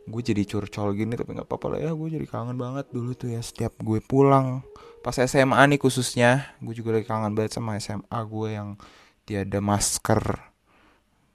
gue 0.06 0.22
jadi 0.22 0.46
curcol 0.46 0.94
gini 0.94 1.18
tapi 1.18 1.36
nggak 1.36 1.46
apa-apa 1.46 1.76
lah 1.76 1.80
ya. 1.86 1.90
Gue 1.92 2.08
jadi 2.16 2.26
kangen 2.26 2.56
banget 2.56 2.88
dulu 2.90 3.12
tuh 3.12 3.36
ya 3.36 3.44
setiap 3.44 3.76
gue 3.84 4.00
pulang. 4.00 4.64
Pas 5.04 5.14
SMA 5.14 5.60
nih 5.70 5.78
khususnya 5.78 6.56
gue 6.64 6.72
juga 6.72 6.96
lagi 6.96 7.06
kangen 7.06 7.36
banget 7.36 7.60
sama 7.60 7.76
SMA 7.76 8.18
gue 8.26 8.48
yang 8.56 8.80
tiada 9.28 9.60
masker. 9.60 10.24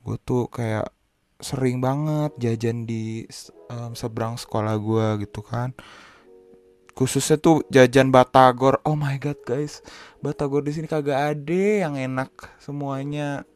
Gue 0.01 0.17
tuh 0.17 0.49
kayak 0.49 0.89
sering 1.41 1.81
banget 1.81 2.31
jajan 2.37 2.85
di 2.85 3.25
em, 3.73 3.91
seberang 3.97 4.37
sekolah 4.37 4.77
gua 4.77 5.17
gitu 5.17 5.41
kan 5.41 5.73
khususnya 6.97 7.37
tuh 7.39 7.63
jajan 7.71 8.09
batagor. 8.09 8.79
Oh 8.83 8.95
my 8.95 9.17
god 9.17 9.39
guys. 9.43 9.81
Batagor 10.19 10.65
di 10.65 10.75
sini 10.75 10.87
kagak 10.87 11.37
ada 11.37 11.63
yang 11.87 11.95
enak. 11.97 12.31
Semuanya 12.59 13.47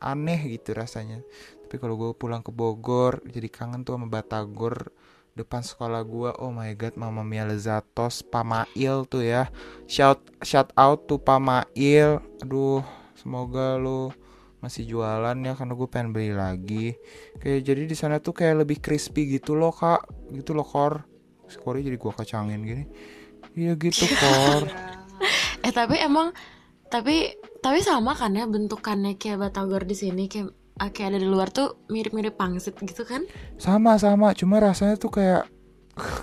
aneh 0.00 0.40
gitu 0.58 0.72
rasanya. 0.72 1.22
Tapi 1.66 1.76
kalau 1.78 1.94
gue 1.94 2.10
pulang 2.18 2.42
ke 2.42 2.50
Bogor 2.50 3.22
jadi 3.28 3.46
kangen 3.46 3.86
tuh 3.86 3.94
sama 3.94 4.10
batagor 4.10 4.90
depan 5.38 5.62
sekolah 5.62 6.02
gua. 6.02 6.30
Oh 6.42 6.50
my 6.50 6.74
god 6.74 6.98
Mama 6.98 7.22
Mia 7.22 7.46
Lezatos 7.46 8.26
Pamail 8.26 9.06
tuh 9.06 9.22
ya. 9.22 9.48
Shout 9.86 10.20
shout 10.42 10.74
out 10.74 11.06
tuh 11.06 11.22
Pamail 11.22 12.20
aduh 12.42 12.82
semoga 13.14 13.78
lu 13.78 14.10
masih 14.60 14.84
jualan 14.84 15.36
ya 15.40 15.56
karena 15.56 15.72
gue 15.72 15.88
pengen 15.88 16.12
beli 16.12 16.36
lagi. 16.36 16.86
Kayak 17.40 17.60
jadi 17.64 17.82
di 17.88 17.96
sana 17.96 18.20
tuh 18.20 18.36
kayak 18.36 18.66
lebih 18.66 18.78
crispy 18.84 19.40
gitu 19.40 19.56
loh 19.56 19.72
kak. 19.72 20.04
Gitu 20.34 20.52
loh 20.52 20.68
kor 20.68 21.09
skornya 21.50 21.90
jadi 21.90 21.98
gua 21.98 22.12
kacangin 22.14 22.62
gini 22.62 22.84
iya 23.54 23.74
gitu 23.74 24.06
kor 24.16 24.64
Eh 25.60 25.76
tapi 25.76 26.00
emang 26.00 26.32
tapi 26.88 27.36
tapi 27.60 27.84
sama 27.84 28.16
kan 28.16 28.32
ya 28.32 28.48
bentukannya 28.48 29.20
kayak 29.20 29.44
batagor 29.44 29.84
di 29.84 29.92
sini 29.92 30.24
kayak 30.24 30.48
ah, 30.80 30.88
kayak 30.88 31.12
ada 31.12 31.18
di 31.20 31.28
luar 31.28 31.52
tuh 31.52 31.84
mirip-mirip 31.92 32.32
pangsit 32.32 32.72
gitu 32.80 33.04
kan? 33.04 33.28
sama 33.60 34.00
sama 34.00 34.32
cuma 34.32 34.56
rasanya 34.56 34.96
tuh 34.96 35.12
kayak 35.12 35.44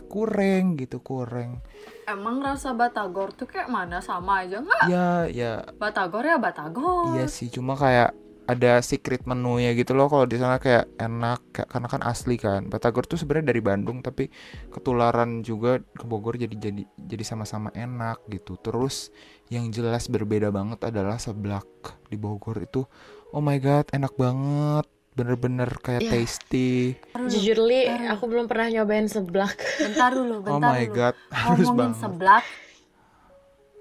kurang 0.10 0.74
gitu 0.80 0.98
kurang 1.00 1.62
Emang 2.08 2.40
rasa 2.42 2.72
batagor 2.74 3.36
tuh 3.36 3.46
kayak 3.46 3.68
mana 3.70 4.00
sama 4.02 4.42
aja 4.42 4.64
nggak? 4.64 4.84
ya 4.90 5.28
ya 5.28 5.54
Batagor 5.76 6.24
ya 6.24 6.40
batagor. 6.40 7.20
Iya 7.20 7.28
sih, 7.28 7.52
cuma 7.52 7.76
kayak 7.76 8.16
ada 8.48 8.80
secret 8.80 9.28
menunya 9.28 9.76
gitu 9.76 9.92
loh 9.92 10.08
kalau 10.08 10.24
di 10.24 10.40
sana 10.40 10.56
kayak 10.58 10.88
enak 10.96 11.40
kayak, 11.52 11.68
karena 11.68 11.88
kan 11.92 12.02
asli 12.08 12.36
kan. 12.40 12.72
Batagor 12.72 13.04
tuh 13.04 13.20
sebenarnya 13.20 13.52
dari 13.52 13.62
Bandung 13.62 14.00
tapi 14.00 14.32
ketularan 14.72 15.44
juga 15.44 15.84
ke 15.84 16.06
Bogor 16.08 16.40
jadi 16.40 16.56
jadi 16.56 16.84
jadi 16.96 17.24
sama-sama 17.28 17.70
enak 17.76 18.24
gitu. 18.32 18.56
Terus 18.64 19.12
yang 19.52 19.68
jelas 19.72 20.08
berbeda 20.08 20.48
banget 20.52 20.80
adalah 20.88 21.20
seblak 21.20 21.68
di 22.08 22.16
Bogor 22.16 22.64
itu. 22.64 22.88
Oh 23.36 23.44
my 23.44 23.60
god, 23.60 23.92
enak 23.92 24.16
banget. 24.16 24.88
Bener-bener 25.18 25.68
kayak 25.82 26.08
Iya. 26.08 26.12
tasty. 26.14 26.94
Jujur 27.18 27.58
li, 27.66 27.90
aku 27.90 28.30
belum 28.30 28.46
pernah 28.46 28.70
nyobain 28.70 29.10
seblak. 29.10 29.58
bentar 29.82 30.14
dulu, 30.14 30.46
bentar 30.46 30.56
Oh 30.56 30.62
my 30.62 30.86
dulu. 30.88 30.96
god, 30.96 31.16
harus 31.34 31.68
Ngomongin 31.68 31.92
banget. 31.92 32.00
seblak. 32.00 32.46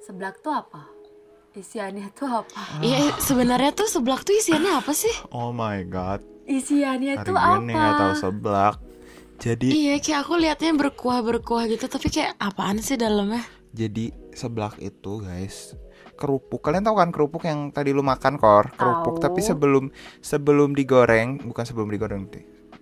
Seblak 0.02 0.34
tuh 0.40 0.54
apa? 0.54 0.95
Isiannya 1.56 2.12
tuh 2.12 2.28
apa? 2.44 2.84
Iya, 2.84 3.16
sebenarnya 3.16 3.72
tuh 3.72 3.88
seblak 3.88 4.28
tuh 4.28 4.36
isiannya 4.36 4.76
apa 4.76 4.92
sih? 4.92 5.12
Oh 5.32 5.56
my 5.56 5.88
god. 5.88 6.20
Isiannya 6.44 7.16
Hari 7.16 7.24
tuh 7.24 7.32
gue 7.32 7.56
nih 7.64 7.72
apa? 7.72 7.80
nggak 7.80 7.94
tahu 7.96 8.14
seblak. 8.20 8.74
Jadi 9.40 9.68
Iya, 9.72 9.94
kayak 10.04 10.20
aku 10.20 10.32
liatnya 10.36 10.72
berkuah-berkuah 10.76 11.64
gitu, 11.72 11.88
tapi 11.88 12.12
kayak 12.12 12.36
apaan 12.36 12.76
sih 12.84 13.00
dalamnya? 13.00 13.40
Jadi 13.72 14.12
seblak 14.36 14.76
itu 14.84 15.24
guys 15.24 15.72
kerupuk. 16.16 16.60
Kalian 16.60 16.84
tahu 16.84 16.96
kan 17.00 17.08
kerupuk 17.08 17.44
yang 17.48 17.72
tadi 17.72 17.96
lu 17.96 18.04
makan 18.04 18.36
kor? 18.36 18.72
Kerupuk 18.76 19.20
Tahu. 19.20 19.24
tapi 19.24 19.40
sebelum 19.40 19.88
sebelum 20.20 20.76
digoreng, 20.76 21.40
bukan 21.40 21.64
sebelum 21.64 21.88
digoreng. 21.88 22.28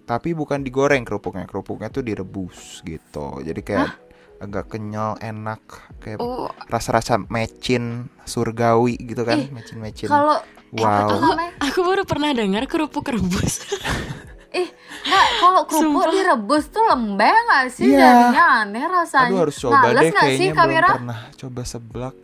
Tapi 0.03 0.35
bukan 0.35 0.67
digoreng 0.67 1.07
kerupuknya. 1.07 1.47
Kerupuknya 1.47 1.95
tuh 1.95 2.03
direbus 2.03 2.83
gitu. 2.83 3.39
Jadi 3.39 3.61
kayak 3.63 4.04
agak 4.45 4.69
kenyal, 4.69 5.17
enak, 5.19 5.61
kayak 5.99 6.19
Oh, 6.19 6.47
rasa-rasa 6.67 7.17
mecin 7.19 8.07
surgawi 8.23 8.95
gitu 8.97 9.23
kan, 9.23 9.39
Ih, 9.39 9.49
mecin-mecin. 9.51 10.07
Kalau 10.07 10.39
Wow. 10.71 11.23
namanya? 11.23 11.55
aku 11.63 11.81
baru 11.81 12.03
pernah 12.03 12.31
dengar 12.31 12.67
kerupuk 12.67 13.07
rebus. 13.07 13.63
Ih, 14.53 14.71
nggak, 15.03 15.27
kalau 15.39 15.61
kerupuk 15.65 16.03
Sumpah. 16.03 16.11
direbus 16.11 16.65
tuh 16.69 16.83
lembek 16.85 17.31
nggak 17.31 17.65
sih? 17.69 17.89
Iya. 17.89 18.03
Jadinya 18.05 18.45
aneh 18.61 18.85
rasanya. 18.85 19.27
Aduh 19.29 19.39
harus 19.41 19.57
coba 19.57 19.77
Males 19.85 19.99
deh 20.01 20.11
nggak 20.11 20.23
sih 20.23 20.31
kayaknya 20.31 20.51
belum 20.53 20.61
kamera? 20.61 20.89
pernah 20.93 21.19
coba 21.37 21.61
seblak. 21.65 22.15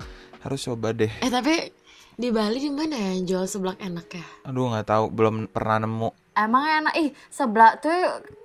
Harus 0.40 0.60
coba 0.62 0.88
deh. 0.90 1.12
eh 1.12 1.28
tapi 1.28 1.54
di 2.12 2.28
Bali 2.28 2.58
di 2.58 2.70
mana 2.70 2.94
ya 2.94 3.10
yang 3.12 3.24
jual 3.24 3.44
seblak 3.44 3.78
enak 3.78 4.06
ya? 4.10 4.26
Aduh 4.44 4.66
nggak 4.68 4.86
tahu, 4.86 5.04
belum 5.08 5.34
pernah 5.46 5.78
nemu. 5.80 6.10
Emang 6.34 6.64
enak. 6.64 6.94
Ih, 6.96 7.10
seblak 7.28 7.82
tuh 7.82 7.94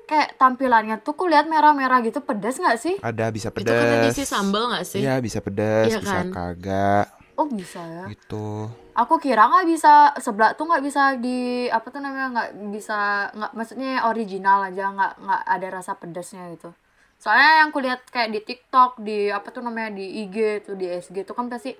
kayak 0.05 0.37
tampilannya 0.37 1.01
tuh 1.01 1.17
kulihat 1.17 1.49
merah-merah 1.49 2.01
gitu 2.05 2.21
pedas 2.21 2.61
nggak 2.61 2.77
sih? 2.77 2.95
Ada 3.01 3.33
bisa 3.33 3.49
Itu 3.49 3.65
karena 3.65 3.97
pedas. 3.97 4.13
diisi 4.13 4.23
sambal 4.25 4.63
nggak 4.73 4.85
sih? 4.85 5.01
Iya 5.01 5.17
bisa 5.21 5.39
pedas, 5.41 5.89
Iya 5.89 5.97
bisa 6.01 6.17
kan? 6.21 6.27
kagak 6.29 7.05
Oh 7.35 7.47
bisa 7.51 7.81
ya. 7.83 8.05
gitu. 8.07 8.71
Aku 8.95 9.19
kira 9.19 9.51
nggak 9.51 9.67
bisa 9.67 10.15
seblak 10.23 10.55
tuh 10.55 10.71
nggak 10.71 10.83
bisa 10.87 11.19
di 11.19 11.67
apa 11.67 11.83
tuh 11.91 11.99
namanya 11.99 12.27
nggak 12.31 12.49
bisa 12.71 13.27
nggak 13.35 13.51
maksudnya 13.51 14.07
original 14.07 14.63
aja 14.63 14.87
nggak 14.95 15.13
nggak 15.19 15.41
ada 15.43 15.67
rasa 15.67 15.91
pedasnya 15.99 16.47
gitu. 16.55 16.71
Soalnya 17.19 17.65
yang 17.65 17.69
kulihat 17.75 18.07
kayak 18.07 18.31
di 18.31 18.39
TikTok 18.39 19.03
di 19.03 19.27
apa 19.27 19.51
tuh 19.51 19.59
namanya 19.67 19.91
di 19.99 20.23
IG 20.23 20.63
tuh 20.63 20.79
di 20.79 20.87
SG 20.87 21.27
tuh 21.27 21.35
kan 21.35 21.51
pasti 21.51 21.75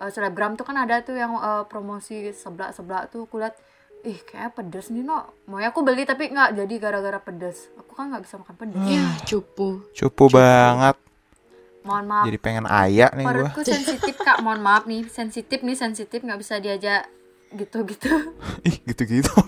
eh, 0.00 0.10
selebgram 0.12 0.52
tuh 0.60 0.68
kan 0.68 0.76
ada 0.76 1.00
tuh 1.00 1.16
yang 1.16 1.32
eh, 1.32 1.64
promosi 1.64 2.28
seblak 2.36 2.76
seblak 2.76 3.08
tuh 3.08 3.24
kulihat 3.24 3.56
ih 4.04 4.20
kayaknya 4.20 4.50
pedes 4.50 4.86
nih 4.88 5.00
no 5.00 5.18
mau 5.44 5.58
aku 5.58 5.80
beli 5.80 6.04
tapi 6.04 6.28
nggak 6.28 6.54
jadi 6.54 6.74
gara-gara 6.78 7.18
pedes 7.18 7.72
aku 7.74 7.92
kan 7.92 8.08
nggak 8.08 8.22
bisa 8.22 8.36
makan 8.36 8.54
pedes 8.54 8.84
Iya, 8.84 9.04
cupu. 9.24 9.68
Cupu 9.90 10.24
banget. 10.28 10.96
mohon 11.82 12.04
maaf. 12.06 12.24
Jadi 12.24 12.38
pengen 12.38 12.64
ayak 12.64 13.12
nih 13.12 13.22
gua. 13.22 13.32
perutku 13.44 13.60
sensitif 13.62 14.16
kak. 14.18 14.40
Mohon 14.40 14.60
maaf 14.62 14.84
nih. 14.84 15.04
Sensitif 15.06 15.60
nih 15.60 15.72
sensitif. 15.74 16.16
Nggak 16.18 16.36
bisa 16.38 16.56
diajak 16.56 17.04
gitu-gitu. 17.50 18.08
Ih, 18.64 18.76
gitu-gitu. 18.84 19.28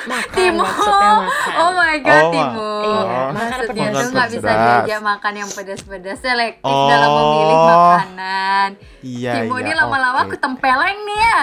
Makan 0.00 0.32
Timo 0.32 0.64
maksudnya 0.64 1.12
makan. 1.20 1.52
oh 1.56 1.70
my 1.72 1.96
god 2.00 2.18
Oh, 2.18 2.30
Timo 2.32 2.72
Iya, 2.80 3.00
makan 3.04 3.34
maksudnya 3.36 3.86
tuh 3.92 4.08
nggak 4.10 4.28
bisa 4.32 4.50
diajak 4.50 5.00
makan 5.02 5.32
yang 5.36 5.50
pedas-pedas 5.50 6.18
selektif 6.18 6.64
Oh. 6.66 6.88
dalam 6.88 7.10
memilih 7.12 7.58
makanan. 7.60 8.68
Iya, 9.02 9.32
Timo 9.36 9.54
iya, 9.54 9.62
ini 9.62 9.72
lama-lama 9.74 10.18
aku 10.24 10.36
tempeleng 10.36 10.98
nih 11.00 11.18
ya 11.20 11.40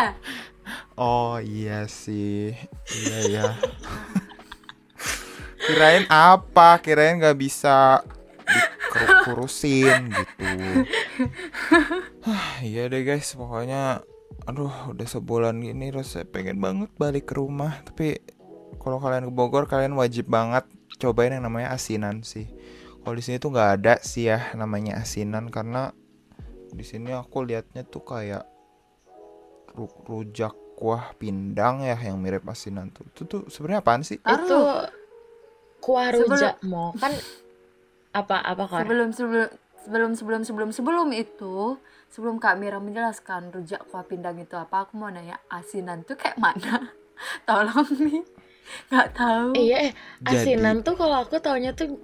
Oh 0.97 1.37
iya 1.37 1.85
sih. 1.85 2.57
Iya 2.89 3.17
ya. 3.29 3.47
Kirain 5.61 6.09
apa? 6.09 6.81
Kirain 6.81 7.21
nggak 7.21 7.37
bisa 7.37 8.01
dikurusin 8.97 10.09
gitu. 10.09 10.45
Iya 12.65 12.89
deh 12.89 13.05
guys, 13.05 13.37
pokoknya 13.37 14.01
aduh 14.47 14.73
udah 14.89 15.05
sebulan 15.05 15.59
gini 15.59 15.93
rasanya 15.93 16.25
pengen 16.33 16.57
banget 16.57 16.89
balik 16.97 17.29
ke 17.29 17.37
rumah. 17.37 17.77
Tapi 17.85 18.17
kalau 18.81 18.97
kalian 18.97 19.29
ke 19.29 19.33
Bogor 19.33 19.69
kalian 19.69 19.93
wajib 19.93 20.25
banget 20.33 20.65
cobain 20.97 21.35
yang 21.35 21.45
namanya 21.45 21.77
asinan 21.77 22.25
sih. 22.25 22.49
Kalau 23.05 23.13
di 23.13 23.21
sini 23.21 23.37
tuh 23.37 23.53
nggak 23.53 23.71
ada 23.79 23.93
sih 24.01 24.33
ya 24.33 24.51
namanya 24.57 24.97
asinan 24.99 25.53
karena 25.53 25.93
di 26.73 26.83
sini 26.83 27.13
aku 27.13 27.45
liatnya 27.45 27.85
tuh 27.87 28.03
kayak 28.03 28.43
ru- 29.77 30.03
rujak 30.09 30.51
kuah 30.77 31.09
pindang 31.15 31.81
ya 31.81 31.97
yang 31.97 32.15
mirip 32.15 32.45
asinan 32.45 32.87
tuh. 32.89 33.01
Itu 33.07 33.21
tuh 33.25 33.41
sebenarnya 33.47 33.81
apaan 33.81 34.01
sih? 34.01 34.15
Itu 34.15 34.57
kuah 35.79 36.07
Sebelum- 36.07 36.29
rujak 36.31 36.55
mau 36.63 36.93
kan 36.93 37.13
apa 38.11 38.37
apa 38.39 38.63
kor? 38.65 38.79
sebelum 38.81 39.09
sebelum 39.11 39.49
sebelum 39.79 40.11
sebelum 40.13 40.41
sebelum 40.43 40.69
sebelum 40.71 41.07
itu 41.11 41.77
sebelum 42.07 42.37
Kak 42.37 42.55
Mira 42.55 42.77
menjelaskan 42.77 43.49
rujak 43.51 43.85
kuah 43.85 44.01
pindang 44.01 44.37
itu 44.37 44.53
apa 44.53 44.85
aku 44.85 44.95
mau 44.95 45.07
nanya 45.07 45.37
asinan 45.47 46.01
tuh 46.01 46.13
kayak 46.13 46.35
mana 46.35 46.93
tolong 47.47 47.85
nih 47.99 48.21
nggak 48.89 49.07
tahu 49.13 49.49
Iya, 49.53 49.77
eh, 49.79 49.91
Jadi- 50.19 50.53
asinan 50.53 50.81
tuh 50.81 50.93
kalau 50.93 51.23
aku 51.23 51.37
taunya 51.37 51.71
tuh 51.71 51.95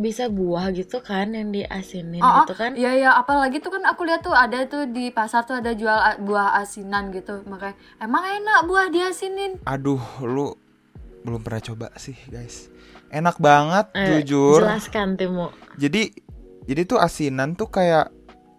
bisa 0.00 0.26
buah 0.26 0.72
gitu 0.72 0.98
kan 0.98 1.30
yang 1.30 1.52
diasinin 1.52 2.18
Oh, 2.18 2.26
oh, 2.26 2.36
gitu 2.42 2.56
kan. 2.56 2.72
Iya 2.72 2.96
ya, 2.96 3.10
apalagi 3.14 3.60
tuh 3.60 3.76
kan 3.76 3.84
aku 3.84 4.08
lihat 4.08 4.24
tuh 4.24 4.32
ada 4.32 4.64
tuh 4.64 4.88
di 4.88 5.12
pasar 5.12 5.44
tuh 5.44 5.60
ada 5.60 5.76
jual 5.76 5.92
buah 6.24 6.56
asinan 6.56 7.12
gitu. 7.12 7.44
Makanya 7.44 7.76
emang 8.00 8.24
enak 8.24 8.64
buah 8.64 8.88
diasinin. 8.88 9.60
Aduh, 9.62 10.00
lu 10.24 10.56
belum 11.20 11.44
pernah 11.44 11.60
coba 11.60 11.86
sih, 11.94 12.16
guys. 12.26 12.72
Enak 13.12 13.36
banget, 13.36 13.92
Eh, 13.92 14.24
jujur. 14.24 14.64
Jelaskan 14.64 15.20
Timo. 15.20 15.52
Jadi 15.76 16.08
jadi 16.64 16.82
tuh 16.84 16.96
asinan 16.96 17.52
tuh 17.52 17.68
kayak 17.68 18.08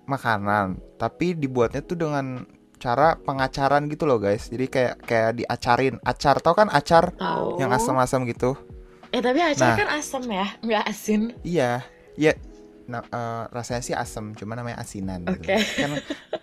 makanan, 0.06 0.78
tapi 0.96 1.34
dibuatnya 1.34 1.82
tuh 1.82 1.98
dengan 1.98 2.46
cara 2.78 3.14
pengacaran 3.16 3.86
gitu 3.88 4.06
loh, 4.06 4.18
guys. 4.18 4.46
Jadi 4.46 4.66
kayak 4.68 4.96
kayak 5.06 5.32
diacarin. 5.38 5.96
Acar 6.02 6.38
tau 6.38 6.54
kan 6.54 6.68
acar 6.68 7.14
Tahu. 7.14 7.58
yang 7.58 7.72
asam-asam 7.72 8.26
gitu? 8.26 8.54
Eh 9.12 9.20
tapi 9.20 9.40
acar 9.40 9.76
Nah. 9.76 9.78
kan 9.78 9.90
asam 9.92 10.24
ya, 10.26 10.48
nggak 10.60 10.84
asin. 10.88 11.22
Iya. 11.44 11.84
Iya. 12.16 12.34
Nah, 12.88 13.04
eh, 13.04 13.44
rasanya 13.52 13.82
sih 13.82 13.96
asam, 13.96 14.36
cuma 14.36 14.56
namanya 14.56 14.80
asinan 14.80 15.24
gitu. 15.24 15.48
Oke. 15.48 15.56
Kan 15.78 15.92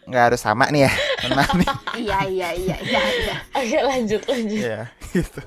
nggak 0.05 0.23
harus 0.33 0.41
sama 0.41 0.69
nih 0.69 0.89
ya. 0.89 0.93
Maaf 1.33 1.53
nih. 1.61 1.69
iya 1.99 2.19
iya 2.25 2.49
iya 2.55 2.77
iya 2.81 3.03
iya. 3.21 3.37
Oke 3.53 3.79
lanjut 3.81 4.23
lanjut. 4.25 4.61
Iya, 4.61 4.81
gitu. 5.17 5.41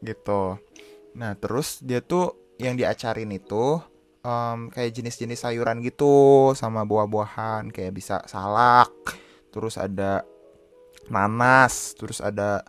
Gitu. 0.00 0.42
Nah, 1.12 1.32
terus 1.36 1.80
dia 1.80 2.00
tuh 2.00 2.36
yang 2.56 2.76
diacarin 2.76 3.32
itu 3.32 3.80
em, 4.20 4.68
kayak 4.68 4.92
jenis-jenis 4.92 5.40
sayuran 5.40 5.80
gitu 5.80 6.12
sama 6.52 6.84
buah-buahan 6.84 7.68
kayak 7.68 7.92
bisa 7.92 8.20
salak, 8.24 8.92
terus 9.48 9.76
ada 9.76 10.24
nanas, 11.08 11.92
terus 11.96 12.20
ada 12.20 12.62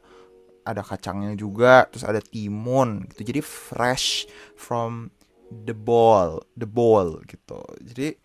ada 0.63 0.82
kacangnya 0.82 1.36
juga 1.36 1.88
terus 1.91 2.08
ada 2.08 2.20
timun 2.24 3.08
gitu. 3.12 3.27
Jadi 3.27 3.41
fresh 3.43 4.27
from 4.55 5.12
the 5.51 5.75
bowl 5.75 6.41
the 6.58 6.67
bowl 6.67 7.20
gitu. 7.27 7.62
Jadi 7.84 8.17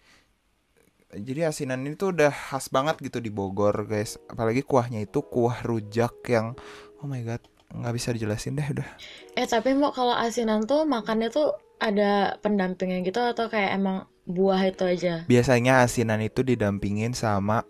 jadi 1.08 1.48
asinan 1.48 1.88
ini 1.88 1.96
tuh 1.96 2.12
udah 2.12 2.28
khas 2.28 2.68
banget 2.68 3.00
gitu 3.00 3.18
di 3.20 3.32
Bogor 3.32 3.88
guys. 3.88 4.20
Apalagi 4.28 4.60
kuahnya 4.60 5.04
itu 5.04 5.24
kuah 5.24 5.64
rujak 5.64 6.20
yang 6.28 6.52
oh 7.00 7.08
my 7.08 7.24
god 7.24 7.40
nggak 7.68 7.94
bisa 7.96 8.12
dijelasin 8.12 8.56
deh 8.56 8.68
udah. 8.76 8.88
Eh 9.36 9.48
tapi 9.48 9.72
mau 9.76 9.92
kalau 9.92 10.12
asinan 10.12 10.64
tuh 10.68 10.84
makannya 10.84 11.28
tuh 11.32 11.56
ada 11.80 12.36
pendampingnya 12.44 13.04
gitu 13.06 13.20
atau 13.22 13.46
kayak 13.48 13.78
emang 13.78 14.04
buah 14.28 14.60
itu 14.68 14.84
aja? 14.84 15.24
biasanya 15.24 15.80
asinan 15.86 16.20
itu 16.20 16.44
didampingin 16.44 17.16
sama 17.16 17.64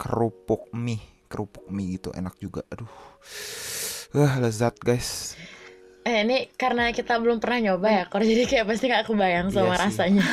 kerupuk 0.00 0.72
mie. 0.72 1.00
Kerupuk 1.28 1.68
mie 1.68 2.00
gitu 2.00 2.08
enak 2.16 2.40
juga. 2.40 2.64
Aduh 2.72 2.88
wah 4.14 4.34
lezat 4.42 4.74
guys 4.82 5.38
Eh 6.00 6.24
ini 6.24 6.48
karena 6.56 6.88
kita 6.96 7.20
belum 7.20 7.44
pernah 7.44 7.60
nyoba 7.60 7.88
ya, 7.92 8.04
Kor 8.08 8.24
jadi 8.32 8.48
kayak 8.48 8.66
pasti 8.72 8.88
gak 8.88 9.04
kebayang 9.04 9.52
sama 9.52 9.76
Iya 9.76 9.84
rasanya. 9.84 10.24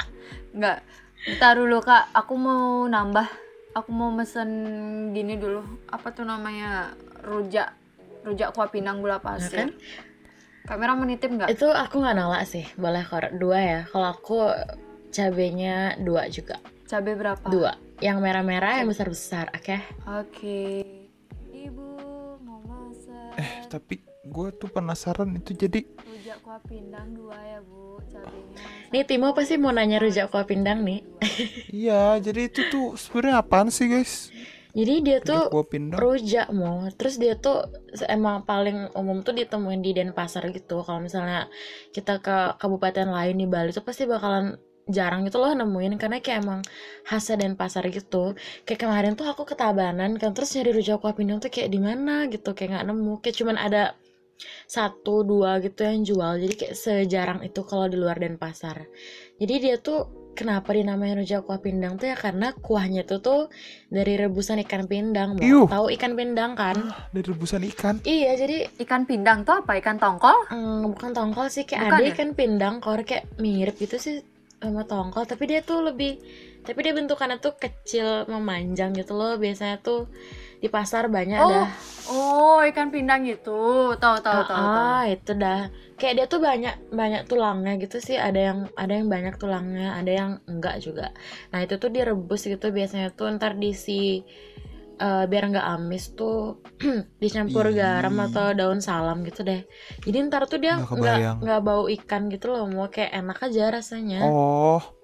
Enggak. 0.56 0.80
Ntar 1.36 1.60
dulu 1.60 1.84
kak, 1.84 2.08
aku 2.16 2.34
mau 2.40 2.88
nambah. 2.88 3.28
Aku 3.76 3.92
mau 3.92 4.08
mesen 4.08 4.48
gini 5.12 5.36
dulu. 5.36 5.60
Apa 5.92 6.16
tuh 6.16 6.24
namanya? 6.24 6.96
Rujak. 7.20 7.76
Rujak 8.24 8.56
kuah 8.56 8.72
pindang 8.72 9.04
gula 9.04 9.20
pasir. 9.20 9.68
kan? 9.68 9.70
Kamera 10.64 10.96
mau 10.96 11.04
nitip 11.04 11.28
nggak? 11.28 11.52
itu 11.52 11.68
aku 11.68 12.00
nggak 12.00 12.16
nolak 12.16 12.48
sih, 12.48 12.64
boleh 12.80 13.04
Kor 13.04 13.28
dua 13.36 13.58
ya. 13.60 13.80
Kalau 13.92 14.08
aku 14.16 14.40
cabenya 15.12 16.00
dua 16.00 16.32
juga, 16.32 16.56
Cabai 16.88 17.12
berapa? 17.12 17.44
dua. 17.52 17.76
Yang 18.00 18.18
merah-merah, 18.24 18.80
yang 18.80 18.88
besar-besar, 18.88 19.52
oke? 19.52 19.76
Oke. 20.16 20.64
Ibu 21.52 21.89
mau 21.89 21.89
masak 21.89 21.89
eh 21.89 21.89
tapi 23.70 24.02
gue 24.26 24.48
tuh 24.58 24.68
penasaran 24.68 25.30
itu 25.38 25.54
jadi 25.54 25.80
rujak 26.04 26.38
kuah 26.44 26.60
pindang 26.66 27.14
dua 27.14 27.38
ya 27.40 27.60
bu. 27.62 28.02
Cabainya. 28.10 28.62
Nih 28.92 29.02
Timo 29.06 29.32
pasti 29.32 29.54
mau 29.56 29.70
nanya 29.70 30.02
rujak 30.02 30.28
kuah 30.28 30.44
pindang 30.44 30.82
nih. 30.82 31.00
iya 31.86 32.18
jadi 32.18 32.50
itu 32.50 32.66
tuh 32.68 32.98
sebenarnya 32.98 33.40
apaan 33.40 33.70
sih 33.70 33.86
guys 33.86 34.34
Jadi 34.70 35.02
dia 35.02 35.18
Rujak 35.18 35.50
tuh 35.50 35.66
pindang 35.66 35.98
rujak 35.98 36.46
mau 36.54 36.86
terus 36.94 37.18
dia 37.18 37.34
tuh 37.34 37.66
emang 38.06 38.46
paling 38.46 38.90
umum 38.94 39.18
tuh 39.26 39.34
ditemuin 39.34 39.82
di 39.82 39.90
Denpasar 39.94 40.46
gitu 40.54 40.86
kalau 40.86 41.02
misalnya 41.02 41.50
kita 41.90 42.22
ke 42.22 42.54
kabupaten 42.54 43.10
lain 43.10 43.34
di 43.34 43.50
Bali 43.50 43.74
tuh 43.74 43.82
pasti 43.82 44.06
bakalan 44.06 44.54
jarang 44.90 45.26
gitu 45.26 45.38
loh 45.42 45.54
nemuin 45.54 45.96
karena 45.96 46.18
kayak 46.20 46.44
emang 46.44 46.60
khasnya 47.06 47.46
Denpasar 47.46 47.86
gitu 47.90 48.34
kayak 48.66 48.80
kemarin 48.82 49.12
tuh 49.18 49.26
aku 49.26 49.42
ke 49.48 49.54
Tabanan 49.56 50.18
kan 50.20 50.30
terus 50.36 50.52
nyari 50.54 50.70
rujak 50.76 51.00
kuah 51.02 51.14
pindang 51.16 51.38
tuh 51.42 51.50
kayak 51.50 51.70
di 51.72 51.80
mana 51.80 52.26
gitu 52.28 52.52
kayak 52.52 52.76
nggak 52.76 52.86
nemu 52.90 53.12
kayak 53.22 53.36
cuman 53.38 53.56
ada 53.58 53.82
satu 54.64 55.20
dua 55.20 55.60
gitu 55.60 55.84
yang 55.84 56.00
jual 56.00 56.32
jadi 56.40 56.54
kayak 56.56 56.74
sejarang 56.76 57.40
itu 57.44 57.60
kalau 57.66 57.86
di 57.90 57.96
luar 58.00 58.16
Denpasar 58.16 58.88
jadi 59.36 59.54
dia 59.60 59.76
tuh 59.80 60.20
kenapa 60.32 60.72
dinamain 60.72 61.18
rujak 61.18 61.44
kuah 61.44 61.60
pindang 61.60 62.00
tuh 62.00 62.08
ya 62.08 62.16
karena 62.16 62.54
kuahnya 62.56 63.04
tuh 63.04 63.20
tuh 63.20 63.40
dari 63.92 64.16
rebusan 64.16 64.62
ikan 64.64 64.88
pindang 64.88 65.36
mau 65.36 65.66
tahu 65.68 65.92
ikan 65.98 66.16
pindang 66.16 66.56
kan 66.56 66.76
dari 67.12 67.26
rebusan 67.28 67.66
ikan 67.74 68.00
iya 68.06 68.32
jadi 68.38 68.70
Ikan 68.80 69.04
pindang 69.04 69.44
tuh 69.44 69.60
apa? 69.60 69.76
Ikan 69.76 70.00
tongkol? 70.00 70.48
mm, 70.48 70.96
bukan 70.96 71.10
tongkol 71.12 71.52
sih 71.52 71.68
kayak 71.68 71.84
Bukan 71.84 71.98
ada 72.00 72.04
ya? 72.06 72.10
ikan 72.16 72.30
pindang 72.32 72.74
kor 72.80 73.04
kayak 73.04 73.28
mirip 73.36 73.76
gitu 73.76 74.00
sih 74.00 74.24
sama 74.60 74.84
tongkol 74.84 75.24
tapi 75.24 75.48
dia 75.48 75.64
tuh 75.64 75.80
lebih 75.82 76.20
tapi 76.60 76.84
dia 76.84 76.92
bentukannya 76.92 77.40
tuh 77.40 77.56
kecil 77.56 78.28
memanjang 78.28 78.92
gitu 78.92 79.16
loh 79.16 79.40
biasanya 79.40 79.80
tuh 79.80 80.12
di 80.60 80.68
pasar 80.68 81.08
banyak 81.08 81.40
Oh, 81.40 81.48
dah 81.48 81.68
oh 82.12 82.60
ikan 82.68 82.92
pindang 82.92 83.24
gitu. 83.24 83.96
Tahu 83.96 84.16
tahu 84.20 84.40
tahu. 84.44 84.44
tahu. 84.44 84.60
ah 84.60 85.08
itu 85.08 85.32
dah 85.32 85.72
kayak 85.96 86.14
dia 86.20 86.26
tuh 86.28 86.40
banyak 86.44 86.92
banyak 86.92 87.24
tulangnya 87.24 87.80
gitu 87.80 87.96
sih 88.00 88.20
ada 88.20 88.36
yang 88.52 88.58
ada 88.76 88.92
yang 88.92 89.08
banyak 89.08 89.34
tulangnya 89.40 89.96
ada 89.96 90.12
yang 90.12 90.30
enggak 90.44 90.80
juga 90.84 91.12
nah 91.52 91.60
itu 91.64 91.80
tuh 91.80 91.88
direbus 91.88 92.44
gitu 92.44 92.72
biasanya 92.72 93.12
tuh 93.16 93.28
ntar 93.36 93.56
diisi 93.56 94.24
eh, 95.00 95.24
biar 95.24 95.44
nggak 95.48 95.68
amis 95.80 96.12
tuh 96.12 96.60
dicampur 97.22 97.72
Ih. 97.72 97.80
garam 97.80 98.14
atau 98.28 98.52
daun 98.52 98.84
salam 98.84 99.24
gitu 99.24 99.40
deh 99.42 99.64
jadi 100.04 100.28
ntar 100.28 100.44
tuh 100.44 100.60
dia 100.60 100.76
Nggak 100.76 101.40
nggak 101.40 101.60
bau 101.64 101.88
ikan 101.88 102.28
gitu 102.28 102.52
loh 102.52 102.68
mau 102.68 102.92
kayak 102.92 103.16
enak 103.16 103.38
aja 103.40 103.72
rasanya 103.72 104.20
oh 104.22 105.00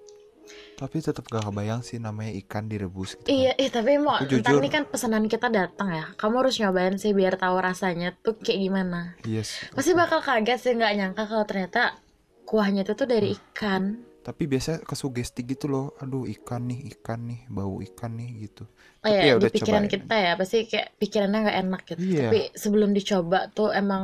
tapi 0.77 1.01
tetap 1.01 1.25
gak 1.25 1.41
kebayang 1.49 1.81
sih 1.81 1.97
namanya 1.97 2.37
ikan 2.45 2.69
direbus 2.69 3.17
gitu 3.17 3.25
kan. 3.25 3.33
Iya, 3.33 3.51
eh 3.57 3.69
tapi 3.73 3.97
mau 3.97 4.21
ntar 4.21 4.29
jujur. 4.29 4.61
nih 4.61 4.71
kan 4.71 4.83
pesanan 4.85 5.25
kita 5.25 5.49
datang 5.49 5.89
ya. 5.89 6.05
Kamu 6.21 6.45
harus 6.45 6.61
nyobain 6.61 7.01
sih 7.01 7.17
biar 7.17 7.33
tahu 7.33 7.57
rasanya 7.57 8.13
tuh 8.21 8.37
kayak 8.37 8.61
gimana. 8.61 9.17
yes 9.25 9.57
Pasti 9.73 9.97
bakal 9.97 10.21
kaget 10.21 10.59
sih 10.61 10.73
nggak 10.77 10.93
nyangka 10.93 11.23
kalau 11.25 11.45
ternyata 11.49 11.97
kuahnya 12.45 12.85
itu 12.85 12.93
tuh 12.93 13.09
dari 13.09 13.33
ikan. 13.33 14.05
Tapi 14.27 14.43
biasa 14.51 14.71
kesugesti 14.83 15.41
gitu 15.47 15.65
loh 15.73 15.85
aduh 16.03 16.27
ikan 16.35 16.67
nih 16.69 16.79
ikan 16.93 17.19
nih 17.29 17.39
bau 17.47 17.79
ikan 17.87 18.11
nih 18.19 18.29
gitu 18.45 18.63
Oh 19.05 19.07
Tapi 19.07 19.23
ya, 19.23 19.23
ya 19.31 19.33
di 19.39 19.39
udah 19.39 19.49
pikiran 19.55 19.85
cobain. 19.85 19.93
kita 19.93 20.15
ya 20.17 20.31
pasti 20.35 20.57
kayak 20.67 20.87
pikirannya 20.99 21.39
nggak 21.45 21.57
enak 21.63 21.81
gitu. 21.87 22.01
Iya. 22.01 22.27
Tapi 22.27 22.39
sebelum 22.53 22.89
dicoba 22.91 23.39
tuh 23.55 23.69
emang 23.71 24.03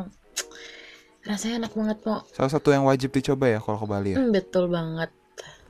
rasanya 1.24 1.56
enak 1.68 1.74
banget 1.76 1.98
mau. 2.08 2.20
salah 2.36 2.52
satu 2.52 2.70
yang 2.72 2.84
wajib 2.84 3.10
dicoba 3.12 3.46
ya 3.48 3.60
kalau 3.60 3.80
ke 3.80 3.88
Bali 3.88 4.10
ya 4.16 4.20
Hmm, 4.20 4.32
betul 4.32 4.66
banget. 4.68 5.10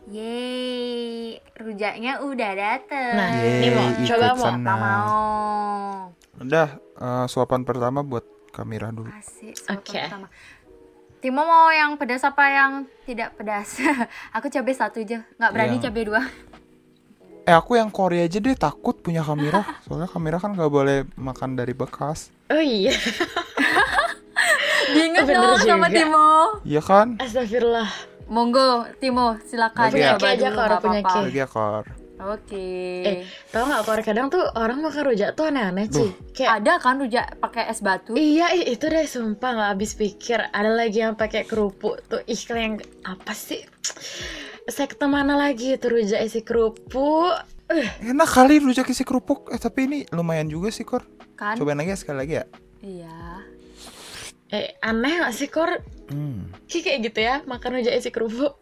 Yeay, 0.04 1.39
rujaknya 1.56 2.20
udah 2.20 2.52
dateng. 2.54 3.16
Nah, 3.16 3.30
Yeay, 3.39 3.56
ini 3.63 3.68
mau 3.72 3.88
coba 4.04 4.28
mau. 4.36 4.76
mau. 4.76 5.10
udah 6.36 6.68
eh, 7.00 7.26
suapan 7.30 7.62
pertama 7.63 8.02
buat 8.04 8.26
Kamira 8.52 8.89
dulu 8.92 9.10
Asik, 9.10 9.56
suapan 9.58 9.78
Oke. 9.80 10.02
pertama. 10.04 10.28
Timo 11.24 11.40
mau 11.40 11.72
yang 11.72 11.96
pedas 11.96 12.20
apa 12.22 12.44
yang 12.46 12.72
tidak 13.08 13.32
pedas? 13.34 13.80
aku 14.36 14.52
cabai 14.52 14.76
satu 14.76 15.00
aja, 15.00 15.24
nggak 15.40 15.52
berani 15.52 15.80
Yang- 15.80 15.84
cabai 15.88 16.04
dua. 16.04 16.22
eh 17.44 17.52
aku 17.52 17.76
yang 17.76 17.88
Korea 17.90 18.24
aja 18.24 18.40
deh 18.40 18.56
takut 18.56 18.96
punya 18.98 19.20
Kamira 19.20 19.64
soalnya 19.84 20.08
Kamira 20.08 20.40
kan 20.40 20.56
gak 20.56 20.72
boleh 20.72 21.04
makan 21.16 21.60
dari 21.60 21.72
bekas 21.72 22.32
Oh 22.48 22.56
iya, 22.56 22.96
Diingat 24.88 25.28
Bener 25.28 25.44
dong 25.44 25.60
sama. 25.60 25.88
Timo. 25.88 26.28
iya 26.64 26.80
kan 26.80 27.16
astagfirullah. 27.20 27.88
Monggo, 28.24 28.88
Timo, 28.96 29.36
silakan 29.44 29.92
ya? 29.92 30.16
Punya 30.16 30.32
aja 30.32 30.48
kalau 30.50 30.68
nggak 30.70 30.80
punya 30.80 31.00
apa-apa. 31.04 31.20
Ki. 31.20 31.26
lagi 31.28 31.40
ya 31.40 31.48
Kor 31.48 31.84
Oke. 32.24 32.68
Eh, 33.04 33.16
tau 33.52 33.68
nggak 33.68 33.84
kalau 33.84 34.02
kadang 34.02 34.28
tuh 34.32 34.44
orang 34.56 34.80
makan 34.80 35.12
rujak 35.12 35.36
tuh 35.36 35.52
aneh-aneh 35.52 35.92
sih. 35.92 36.10
Kayak 36.32 36.64
Ada 36.64 36.74
kan 36.80 36.96
rujak 36.98 37.26
pakai 37.38 37.68
es 37.68 37.84
batu? 37.84 38.16
Iya, 38.16 38.56
ih, 38.56 38.72
itu 38.72 38.86
deh 38.88 39.04
sumpah 39.04 39.50
nggak 39.52 39.70
habis 39.76 39.92
pikir. 39.94 40.40
Ada 40.40 40.72
lagi 40.72 41.04
yang 41.04 41.20
pakai 41.20 41.44
kerupuk 41.44 42.00
tuh, 42.08 42.24
ih 42.24 42.40
yang 42.50 42.80
apa 43.04 43.36
sih? 43.36 43.60
Sekte 44.64 45.04
mana 45.06 45.36
lagi 45.36 45.76
itu 45.76 45.88
rujak 45.92 46.24
isi 46.24 46.40
kerupuk? 46.40 47.36
Eh, 47.68 47.88
enak 48.08 48.28
kali 48.28 48.60
rujak 48.60 48.88
isi 48.88 49.04
kerupuk 49.04 49.52
eh 49.52 49.58
tapi 49.58 49.88
ini 49.88 50.00
lumayan 50.12 50.48
juga 50.48 50.68
sih 50.68 50.84
Kor 50.84 51.04
Kan? 51.34 51.56
cobain 51.56 51.80
lagi 51.80 51.96
ya 51.96 51.98
sekali 51.98 52.18
lagi 52.20 52.34
ya 52.38 52.46
Iya. 52.84 53.20
eh 54.52 54.68
aneh 54.80 55.24
gak 55.24 55.34
sih 55.34 55.50
kor? 55.50 55.82
hmm. 56.12 56.68
Ki 56.70 56.84
kayak 56.84 57.10
gitu 57.10 57.20
ya, 57.20 57.42
makan 57.44 57.80
rujak 57.80 57.96
isi 57.96 58.12
kerupuk. 58.12 58.54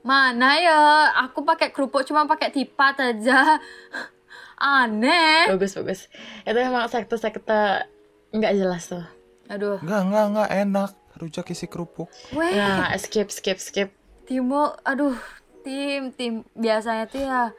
Mana 0.00 0.56
ya? 0.56 0.80
Aku 1.28 1.44
pakai 1.44 1.68
kerupuk 1.70 2.04
cuma 2.08 2.24
pakai 2.24 2.48
tipat 2.48 2.96
aja. 3.00 3.60
Aneh. 4.60 5.48
Bagus 5.52 5.72
bagus. 5.76 6.00
Itu 6.44 6.58
emang 6.60 6.88
sekte-sekte 6.88 7.88
nggak 8.32 8.54
jelas 8.56 8.92
tuh. 8.92 9.04
Aduh. 9.48 9.80
Enggak, 9.82 10.00
enggak, 10.06 10.24
enggak 10.30 10.48
enak 10.52 10.90
rujak 11.20 11.52
isi 11.52 11.66
kerupuk 11.68 12.08
Weh, 12.32 12.54
Nah, 12.56 12.94
skip 12.96 13.28
skip 13.28 13.58
skip. 13.60 13.90
Timo, 14.24 14.72
aduh, 14.86 15.18
tim, 15.66 16.14
tim 16.14 16.46
biasanya 16.54 17.10
tuh 17.10 17.20
ya 17.20 17.50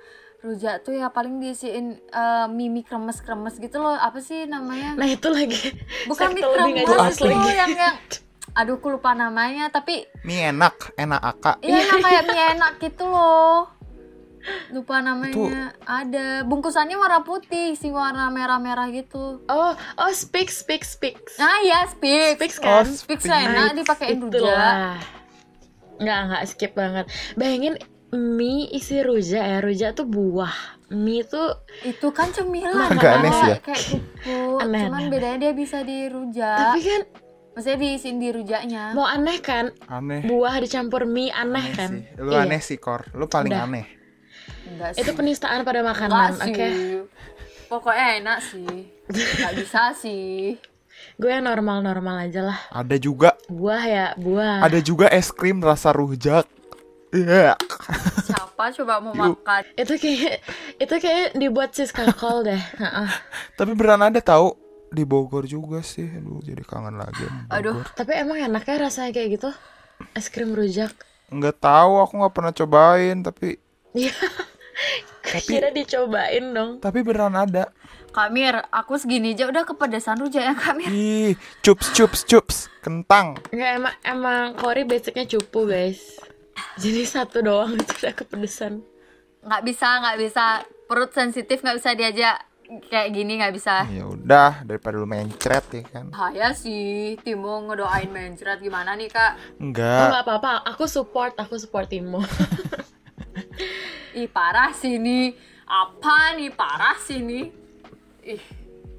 rujak 0.41 0.81
tuh 0.81 0.97
ya 0.97 1.13
paling 1.13 1.37
diisiin 1.37 2.01
eh, 2.01 2.45
mie 2.49 2.71
mie 2.71 2.81
kremes-kremes 2.87 3.59
gitu 3.61 3.77
loh. 3.77 3.93
Apa 3.93 4.17
sih 4.23 4.47
namanya? 4.49 4.97
Nah 4.97 5.05
itu 5.05 5.27
lagi. 5.29 5.75
Bukan 6.09 6.33
mie 6.33 6.41
nggak 6.41 6.85
kremes 6.89 7.19
lagi. 7.21 7.51
yang 7.53 7.71
yang 7.75 7.95
aduh 8.51 8.75
aku 8.75 8.99
lupa 8.99 9.15
namanya 9.15 9.71
tapi 9.71 10.03
mie 10.23 10.51
enak 10.51 10.91
enak 10.99 11.21
aka 11.23 11.51
iya 11.63 11.87
yang 11.87 12.01
kayak 12.03 12.23
mie 12.27 12.43
enak 12.59 12.73
gitu 12.79 13.07
loh 13.07 13.71
lupa 14.73 15.05
namanya 15.05 15.77
ada 15.85 16.41
bungkusannya 16.43 16.97
warna 16.97 17.21
putih 17.21 17.77
si 17.77 17.93
warna 17.93 18.33
merah-merah 18.33 18.89
gitu 18.89 19.45
Oh 19.45 19.71
oh 19.77 20.11
speak 20.11 20.49
speak 20.49 20.81
speak. 20.81 21.21
nah 21.37 21.61
ya 21.61 21.85
speak 21.85 22.41
Speaks 22.41 22.57
kan? 22.57 22.81
oh, 22.81 22.89
speak 22.89 23.21
enak 23.21 23.77
dipakein 23.77 24.17
rujak 24.17 24.41
Itulah. 24.41 24.97
Nggak, 26.01 26.19
nggak 26.25 26.43
skip 26.49 26.73
banget. 26.73 27.05
Bayangin 27.37 27.77
mie 28.09 28.65
isi 28.73 29.05
rujak 29.05 29.45
ya. 29.45 29.57
Rujak 29.61 29.93
tuh 29.93 30.09
buah. 30.09 30.81
Mie 30.89 31.21
tuh 31.21 31.61
itu 31.85 32.09
kan 32.09 32.33
cemilan 32.33 32.89
Agak 32.89 32.99
kan 32.99 33.21
aneh 33.21 33.31
sih 33.31 33.47
ya. 33.53 33.57
kayak 33.61 33.85
Aneh, 34.59 34.81
cuman 34.89 35.01
aneh, 35.05 35.09
bedanya 35.13 35.37
dia 35.37 35.53
bisa 35.53 35.85
dirujak 35.85 36.57
tapi 36.73 36.81
kan 36.83 37.01
maksudnya 37.61 37.77
diisiin 37.79 38.17
di 38.17 38.29
rujaknya 38.29 38.83
mau 38.91 39.05
aneh 39.05 39.37
kan? 39.37 39.69
aneh 39.85 40.25
Buah 40.25 40.57
dicampur 40.57 41.05
mie 41.05 41.29
aneh, 41.29 41.61
aneh 41.61 41.65
kan? 41.71 41.89
sih 41.93 42.01
lu 42.17 42.31
Iya. 42.31 42.41
aneh 42.43 42.57
sih 42.59 42.75
Kor 42.75 43.05
lu 43.11 43.29
paling 43.29 43.53
Udah. 43.53 43.63
aneh 43.63 43.85
enggak 44.67 44.97
Itu 44.97 45.05
sih. 45.05 45.15
penistaan 45.15 45.61
pada 45.61 45.79
Enggak 45.79 45.91
makanan, 45.93 46.31
oke? 46.41 46.49
sih 46.57 46.97
pokoknya 47.67 48.07
enak 48.17 48.39
sih 48.41 48.69
nggak 49.07 49.53
bisa 49.55 49.93
sih 49.93 50.57
gue 51.15 51.29
yang 51.29 51.45
normal-normal 51.45 52.17
aja 52.23 52.41
lah 52.43 52.59
Ada 52.69 52.97
juga, 52.97 53.37
buah 53.45 53.83
ya 53.83 54.07
buah 54.15 54.61
ada 54.61 54.79
juga 54.79 55.05
es 55.07 55.29
krim 55.29 55.57
rasa 55.59 55.89
rujak. 55.91 56.45
Iya. 57.11 57.59
Siapa 58.21 58.71
coba 58.71 58.97
mau 58.99 59.11
Yuk. 59.11 59.43
makan? 59.43 59.63
itu 59.75 59.93
kayak 59.97 60.39
itu 60.77 60.95
kayak 60.95 61.35
dibuat 61.35 61.69
sis 61.71 61.89
kakol 61.89 62.41
deh 62.41 62.61
Heeh. 62.81 63.09
Tapi 63.53 63.71
beneran 63.73 64.07
ada 64.07 64.19
tahu 64.19 64.55
di 64.91 65.07
Bogor 65.07 65.47
juga 65.47 65.79
sih. 65.81 66.03
Aduh, 66.05 66.43
jadi 66.43 66.61
kangen 66.61 66.99
lagi. 66.99 67.23
Aduh. 67.47 67.79
Tapi 67.95 68.11
emang 68.13 68.37
enaknya 68.37 68.85
rasanya 68.85 69.15
kayak 69.15 69.39
gitu 69.39 69.49
es 70.11 70.27
krim 70.27 70.51
rujak 70.51 70.91
Nggak 71.31 71.63
tahu, 71.63 72.03
aku 72.03 72.13
nggak 72.19 72.35
pernah 72.35 72.51
cobain. 72.51 73.17
Tapi 73.21 73.55
Iya. 73.91 74.11
Kira 75.47 75.71
dicobain 75.71 76.51
dong. 76.51 76.71
tapi 76.79 76.99
beneran 77.01 77.35
ada. 77.35 77.71
Kak 78.11 78.27
Mir, 78.27 78.59
aku 78.67 78.99
segini 78.99 79.31
aja 79.31 79.47
udah 79.47 79.63
kepedesan 79.63 80.19
rujak 80.19 80.43
ya 80.43 80.51
Kak 80.51 80.75
Mir. 80.75 80.91
Ih, 80.91 81.39
cups 81.63 81.95
cups 81.95 82.27
cups, 82.27 82.57
kentang. 82.83 83.39
Enggak 83.55 83.71
emang 83.79 83.95
emang 84.03 84.43
Kori 84.59 84.83
basicnya 84.83 85.23
cupu 85.23 85.63
guys. 85.63 86.19
Jadi 86.75 87.07
satu 87.07 87.39
doang 87.39 87.71
itu 87.79 87.93
udah 88.03 88.11
kepedesan. 88.11 88.83
Nggak 89.41 89.61
bisa, 89.63 89.87
nggak 90.03 90.17
bisa. 90.19 90.45
Perut 90.83 91.15
sensitif 91.15 91.63
nggak 91.63 91.79
bisa 91.79 91.95
diajak 91.95 92.35
kayak 92.79 93.09
gini 93.11 93.41
nggak 93.43 93.53
bisa. 93.55 93.83
Ya 93.91 94.07
udah, 94.07 94.63
daripada 94.63 94.95
lu 94.95 95.07
mencret 95.09 95.65
ya 95.73 95.83
kan. 95.91 96.07
Bahaya 96.07 96.55
sih, 96.55 97.19
Timo 97.19 97.67
ngedoain 97.67 98.07
mencret 98.07 98.63
gimana 98.63 98.95
nih 98.95 99.11
Kak? 99.11 99.59
Oh, 99.59 99.67
Enggak. 99.67 100.07
nggak 100.15 100.23
apa-apa, 100.23 100.51
aku 100.71 100.87
support, 100.87 101.35
aku 101.35 101.59
support 101.59 101.91
Timo. 101.91 102.23
Ih 104.19 104.27
parah 104.27 104.71
sih 104.75 104.99
ini. 104.99 105.35
Apa 105.67 106.35
nih 106.35 106.51
parah 106.51 106.99
sih 106.99 107.19
ini? 107.19 107.47
Ih, 108.27 108.43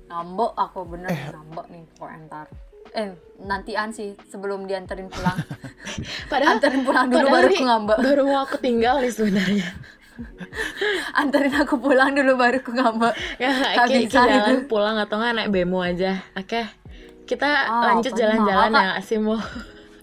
ngambek 0.08 0.52
aku 0.56 0.78
bener 0.88 1.08
ngambek 1.12 1.66
nih 1.68 1.84
komentar. 1.96 2.46
Eh, 2.92 3.08
nantian 3.40 3.88
sih 3.92 4.12
sebelum 4.28 4.68
dianterin 4.68 5.08
pulang. 5.08 5.36
Padahal 6.32 6.60
Anterin 6.60 6.84
pulang 6.84 7.08
dulu 7.08 7.24
baru 7.28 7.48
nih 7.48 7.56
aku 7.56 7.64
ngambek. 7.64 7.98
Baru 8.04 8.22
mau 8.28 8.40
aku 8.44 8.56
tinggal 8.60 9.00
nih 9.00 9.12
sebenarnya. 9.12 9.68
Anterin 11.20 11.54
aku 11.56 11.76
pulang 11.78 12.12
dulu 12.12 12.36
baru 12.36 12.60
aku 12.60 12.70
ngambek. 12.72 13.14
Ya, 13.40 13.50
bisa 13.88 14.22
jalan 14.24 14.62
itu. 14.62 14.68
pulang 14.68 14.96
atau 14.98 15.16
nggak 15.18 15.32
naik 15.36 15.50
bemo 15.50 15.80
aja. 15.80 16.20
Oke. 16.36 16.64
Kita 17.22 17.48
Ah, 17.48 17.82
lanjut 17.94 18.12
nih, 18.12 18.18
jalan-jalan 18.18 18.70
ya 18.74 19.18
mau. 19.22 19.38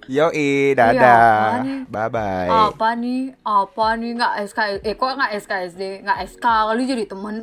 Yoi, 0.09 0.73
apa 0.73 0.79
dadah. 0.89 1.61
nih? 1.61 1.79
Bye 1.85 2.09
bye. 2.09 2.49
Apa 2.49 2.87
nih? 2.97 3.21
Apa 3.45 3.87
nih 3.93 4.11
nggak 4.17 4.33
SK? 4.49 4.59
Eh 4.81 4.95
kok 4.97 5.13
nggak 5.13 5.31
SKSD? 5.37 6.01
Nggak 6.01 6.19
SK 6.33 6.45
kali 6.45 6.83
jadi 6.89 7.03
temen. 7.05 7.35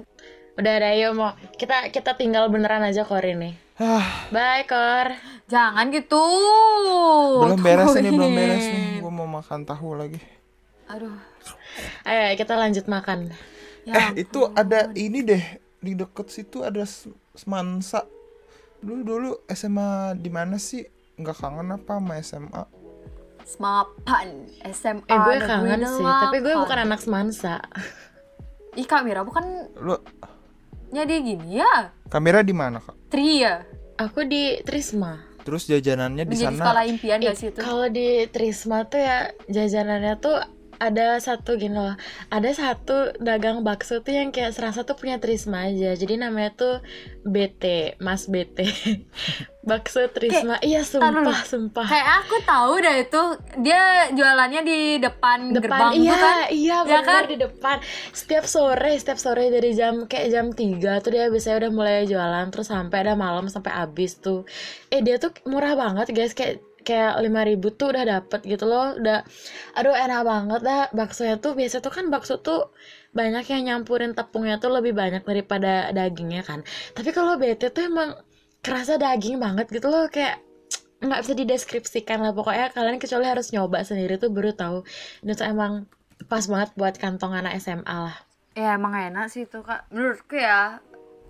Udah 0.59 0.73
ada 0.83 0.91
yuk 0.99 1.13
mau. 1.15 1.31
Kita 1.55 1.93
kita 1.95 2.19
tinggal 2.19 2.51
beneran 2.51 2.83
aja 2.83 3.07
Kor 3.07 3.23
ini. 3.23 3.55
Ah, 3.79 4.27
Bye 4.35 4.67
Kor. 4.67 5.15
Jangan 5.47 5.95
gitu. 5.95 6.19
belum 7.39 7.61
beres 7.63 7.95
ini, 7.95 8.11
belum 8.11 8.33
beres 8.35 8.67
nih. 8.67 8.99
Gua 8.99 9.13
mau 9.15 9.29
makan 9.31 9.63
tahu 9.63 9.95
lagi. 9.95 10.19
Aduh. 10.87 11.15
Ayo 12.07 12.35
kita 12.39 12.55
lanjut 12.55 12.87
makan. 12.87 13.31
Ya, 13.87 14.11
eh, 14.11 14.27
itu 14.27 14.51
ada 14.55 14.91
ini 14.95 15.23
deh 15.23 15.45
di 15.83 15.95
deket 15.95 16.31
situ 16.31 16.63
ada 16.63 16.83
semansa. 17.35 18.07
Dulu 18.83 19.03
dulu 19.03 19.31
SMA 19.51 20.15
di 20.19 20.31
mana 20.31 20.59
sih? 20.59 20.83
Nggak 21.17 21.37
kangen 21.39 21.75
apa 21.75 21.99
sama 21.99 22.13
SMA? 22.23 22.63
Semapan 23.47 24.29
SMA. 24.75 25.07
Eh 25.07 25.19
gue 25.23 25.35
Negeri 25.39 25.49
kangen 25.49 25.81
sih, 25.87 26.05
tapi 26.07 26.37
gue 26.43 26.55
bukan 26.55 26.79
anak 26.83 27.01
semansa. 27.03 27.63
Ih 28.77 28.85
Kak 28.85 29.07
Mira 29.07 29.25
bukan 29.25 29.71
Lu 29.81 29.97
nyadi 30.93 31.15
gini 31.25 31.59
ya? 31.59 31.91
kamera 32.07 32.45
di 32.45 32.55
mana, 32.55 32.79
Kak? 32.79 33.11
Tri 33.11 33.43
ya? 33.43 33.65
Aku 33.97 34.23
di 34.29 34.61
Trisma. 34.63 35.25
Terus 35.47 35.71
jajanannya 35.71 36.27
di 36.27 36.35
Menjadi 36.35 36.59
sana 36.59 36.63
sekolah 36.63 36.85
impian 36.91 37.19
Eh, 37.23 37.31
gak 37.31 37.39
sih 37.39 37.49
itu? 37.55 37.59
Kalau 37.63 37.87
di 37.87 38.27
Trisma 38.29 38.83
tuh 38.85 38.99
ya 39.01 39.31
jajanannya 39.47 40.15
tuh 40.19 40.37
ada 40.79 41.17
satu 41.17 41.57
gini 41.57 41.75
loh 41.75 41.95
ada 42.29 42.51
satu 42.51 43.17
dagang 43.17 43.63
bakso 43.63 44.01
tuh 44.01 44.13
yang 44.13 44.29
kayak 44.31 44.53
serasa 44.53 44.83
tuh 44.83 44.95
punya 44.95 45.17
Trisma 45.17 45.69
aja 45.69 45.93
jadi 45.93 46.19
namanya 46.19 46.53
tuh 46.53 46.75
BT 47.23 47.97
Mas 47.99 48.27
BT 48.27 48.67
bakso 49.69 50.07
Trisma 50.11 50.59
iya 50.63 50.83
Tar 50.83 51.11
dulu. 51.11 51.27
sumpah 51.27 51.41
sumpah 51.43 51.87
Kayak 51.87 52.09
aku 52.23 52.37
tahu 52.43 52.73
dah 52.79 52.97
itu 52.97 53.23
dia 53.59 53.83
jualannya 54.15 54.63
di 54.63 54.79
depan, 54.99 55.51
depan 55.51 55.59
gerbang 55.59 55.93
iya 55.97 56.13
tuh 56.13 56.21
kan? 56.23 56.37
iya 56.55 56.77
Ya 56.87 57.01
kan? 57.03 57.23
di 57.27 57.37
depan 57.37 57.77
setiap 58.11 58.45
sore 58.47 58.93
setiap 58.95 59.19
sore 59.19 59.51
dari 59.51 59.75
jam 59.75 60.07
kayak 60.07 60.29
jam 60.31 60.47
3 60.51 61.03
tuh 61.03 61.11
dia 61.11 61.27
biasanya 61.27 61.67
udah 61.67 61.73
mulai 61.73 62.07
jualan 62.07 62.47
terus 62.51 62.69
sampai 62.69 62.99
ada 63.03 63.15
malam 63.15 63.47
sampai 63.47 63.75
habis 63.75 64.19
tuh 64.19 64.47
eh 64.89 65.03
dia 65.03 65.19
tuh 65.19 65.35
murah 65.45 65.75
banget 65.75 66.11
guys 66.11 66.31
kayak 66.31 66.63
kayak 66.87 67.19
lima 67.19 67.43
ribu 67.43 67.75
tuh 67.75 67.91
udah 67.91 68.05
dapet 68.07 68.47
gitu 68.47 68.65
loh. 68.71 68.95
Udah 68.95 69.27
aduh 69.75 69.91
enak 69.91 70.23
banget 70.23 70.61
dah 70.63 70.83
baksonya 70.95 71.43
tuh. 71.43 71.59
Biasa 71.59 71.83
tuh 71.83 71.91
kan 71.91 72.07
bakso 72.07 72.39
tuh 72.39 72.71
banyak 73.11 73.43
yang 73.51 73.63
nyampurin 73.67 74.15
tepungnya 74.15 74.63
tuh 74.63 74.71
lebih 74.71 74.95
banyak 74.95 75.27
daripada 75.27 75.91
dagingnya 75.91 76.47
kan. 76.47 76.63
Tapi 76.95 77.11
kalau 77.11 77.35
BT 77.35 77.75
tuh 77.75 77.91
emang 77.91 78.15
kerasa 78.63 78.95
daging 78.95 79.43
banget 79.43 79.67
gitu 79.75 79.91
loh. 79.91 80.07
Kayak 80.07 80.39
nggak 81.03 81.21
bisa 81.27 81.35
dideskripsikan 81.35 82.23
lah 82.23 82.31
pokoknya. 82.31 82.71
Kalian 82.71 83.03
kecuali 83.03 83.27
harus 83.27 83.51
nyoba 83.51 83.83
sendiri 83.83 84.23
tuh 84.23 84.31
baru 84.31 84.55
tahu. 84.55 84.79
Ini 85.27 85.35
tuh 85.35 85.47
emang 85.51 85.91
pas 86.31 86.47
banget 86.47 86.71
buat 86.79 86.95
kantong 87.03 87.35
anak 87.35 87.59
SMA 87.59 87.83
lah. 87.91 88.17
Ya 88.55 88.79
emang 88.79 88.95
enak 88.95 89.29
sih 89.29 89.45
itu 89.45 89.61
kak. 89.67 89.91
Menurutku 89.91 90.39
ya 90.39 90.79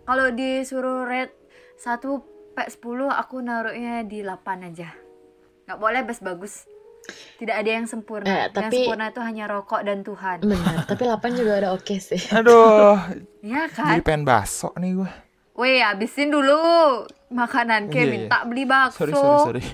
Kalau 0.07 0.31
disuruh 0.31 1.03
rate 1.03 1.35
1 1.83 1.99
per 2.55 2.71
10 2.71 3.11
aku 3.11 3.43
naruhnya 3.43 4.07
di 4.07 4.23
8 4.23 4.71
aja 4.71 5.06
Gak 5.67 5.79
boleh 5.83 6.01
best 6.07 6.23
bagus. 6.23 6.65
Tidak 7.39 7.55
ada 7.55 7.71
yang 7.71 7.87
sempurna. 7.87 8.27
Eh, 8.27 8.39
Yang 8.51 8.55
tapi- 8.55 8.77
sempurna 8.83 9.05
itu 9.11 9.21
hanya 9.23 9.45
rokok 9.47 9.81
dan 9.87 9.99
Tuhan. 10.03 10.39
Bener 10.43 10.75
tapi 10.87 11.03
8 11.07 11.39
juga 11.39 11.53
udah 11.63 11.71
oke 11.75 11.95
sih. 11.99 12.23
Aduh, 12.39 12.99
Ya 13.43 13.67
jadi 13.71 14.03
kan 14.03 14.03
pengen 14.03 14.23
bakso 14.27 14.75
nih 14.79 14.99
gue. 14.99 15.11
Weh 15.57 15.81
habisin 15.81 16.31
dulu 16.31 16.59
Makanan. 17.31 17.91
Kayak 17.91 18.07
iya. 18.07 18.13
minta 18.15 18.39
beli 18.47 18.65
bakso. 18.67 19.07
Sorry, 19.07 19.13
sorry, 19.15 19.39
sorry. 19.43 19.65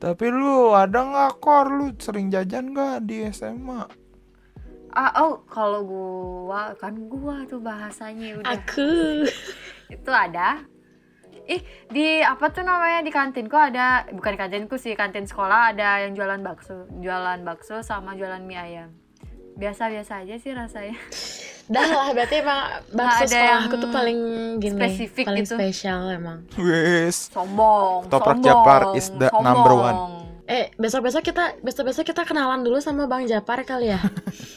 Tapi 0.00 0.24
lu 0.32 0.72
ada 0.72 1.04
nggak 1.04 1.32
kor? 1.44 1.68
Lu 1.68 1.92
sering 2.00 2.32
jajan 2.32 2.72
nggak 2.72 3.04
di 3.04 3.28
SMA? 3.30 3.84
Ah, 4.90 5.12
oh 5.22 5.46
kalau 5.46 5.86
gua 5.86 6.74
kan 6.74 7.06
gua 7.06 7.46
tuh 7.46 7.62
bahasanya 7.62 8.40
udah. 8.42 8.48
Aku. 8.48 9.22
Itu 9.92 10.10
ada 10.10 10.64
ih 11.50 11.60
di 11.90 12.22
apa 12.22 12.46
tuh 12.48 12.62
namanya 12.62 13.02
di 13.02 13.10
kantinku 13.10 13.58
ada 13.58 14.06
bukan 14.14 14.30
di 14.32 14.38
kantinku 14.38 14.78
sih 14.78 14.94
kantin 14.94 15.26
sekolah 15.26 15.74
ada 15.74 16.06
yang 16.06 16.14
jualan 16.14 16.38
bakso 16.38 16.86
jualan 17.02 17.42
bakso 17.42 17.82
sama 17.82 18.14
jualan 18.14 18.38
mie 18.38 18.54
ayam 18.54 18.90
biasa 19.58 19.90
biasa 19.90 20.22
aja 20.22 20.38
sih 20.38 20.54
rasanya 20.54 20.94
dah 21.74 21.86
lah 21.86 22.08
berarti 22.14 22.34
emang 22.38 22.60
bakso 22.94 23.26
ada 23.26 23.26
sekolah 23.26 23.48
yang 23.50 23.60
aku 23.66 23.76
tuh 23.76 23.90
paling 23.90 24.18
gini 24.58 24.78
spesifik 24.78 25.24
paling 25.26 25.42
gitu. 25.42 25.54
spesial 25.58 26.00
emang 26.08 26.38
Wes, 26.54 27.34
sombong 27.34 28.06
Toprak 28.06 28.38
sombong, 28.38 28.46
Japar 28.46 28.80
is 28.94 29.10
the 29.10 29.26
sombong. 29.26 29.42
number 29.42 29.72
one. 29.74 29.98
eh 30.46 30.70
besok 30.74 31.06
besok 31.06 31.22
kita 31.22 31.58
besok 31.62 31.90
besok 31.90 32.06
kita 32.06 32.22
kenalan 32.22 32.62
dulu 32.62 32.78
sama 32.78 33.06
bang 33.06 33.26
Japar 33.26 33.62
kali 33.62 33.90
ya 33.90 33.98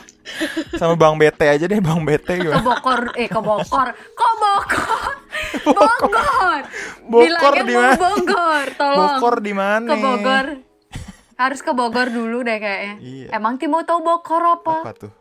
sama 0.80 0.94
Bang 0.94 1.18
Bete 1.18 1.46
aja 1.46 1.66
deh, 1.66 1.78
Bang 1.78 2.02
Bete 2.02 2.38
ke 2.38 2.48
gimana? 2.48 2.62
Bogor 2.62 3.02
eh 3.14 3.28
ke 3.28 3.38
Bogor 3.38 3.88
kok 3.94 4.34
Bogor 4.38 5.14
Bogor. 5.62 6.62
Bogor 7.06 7.26
Bilangnya 7.30 7.64
di 7.64 7.74
mau 7.76 7.82
mana? 7.84 7.98
Bogor 8.00 8.68
tolong. 8.74 8.98
Bogor 8.98 9.36
di 9.40 9.54
mana? 9.54 9.88
ke 9.88 9.96
Bogor. 10.02 10.48
Harus 11.38 11.60
ke 11.62 11.72
Bogor 11.74 12.08
dulu 12.10 12.38
deh 12.42 12.58
kayaknya. 12.58 12.96
Iya. 13.02 13.28
emang 13.38 13.62
Timo 13.62 13.86
tahu 13.86 14.02
Bogor 14.02 14.44
apa? 14.60 14.76
Apa 14.86 14.94
tuh? 14.98 15.14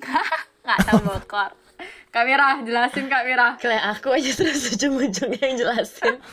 nggak 0.66 0.78
tahu 0.86 1.00
Bogor. 1.06 1.50
Kak 2.10 2.26
Mira 2.26 2.58
jelasin 2.66 3.06
Kak 3.06 3.22
Mira. 3.22 3.54
Kayak 3.56 3.84
aku 3.96 4.10
aja 4.10 4.30
terus 4.34 4.74
ujung-ujungnya 4.74 5.40
yang 5.40 5.56
jelasin. 5.56 6.18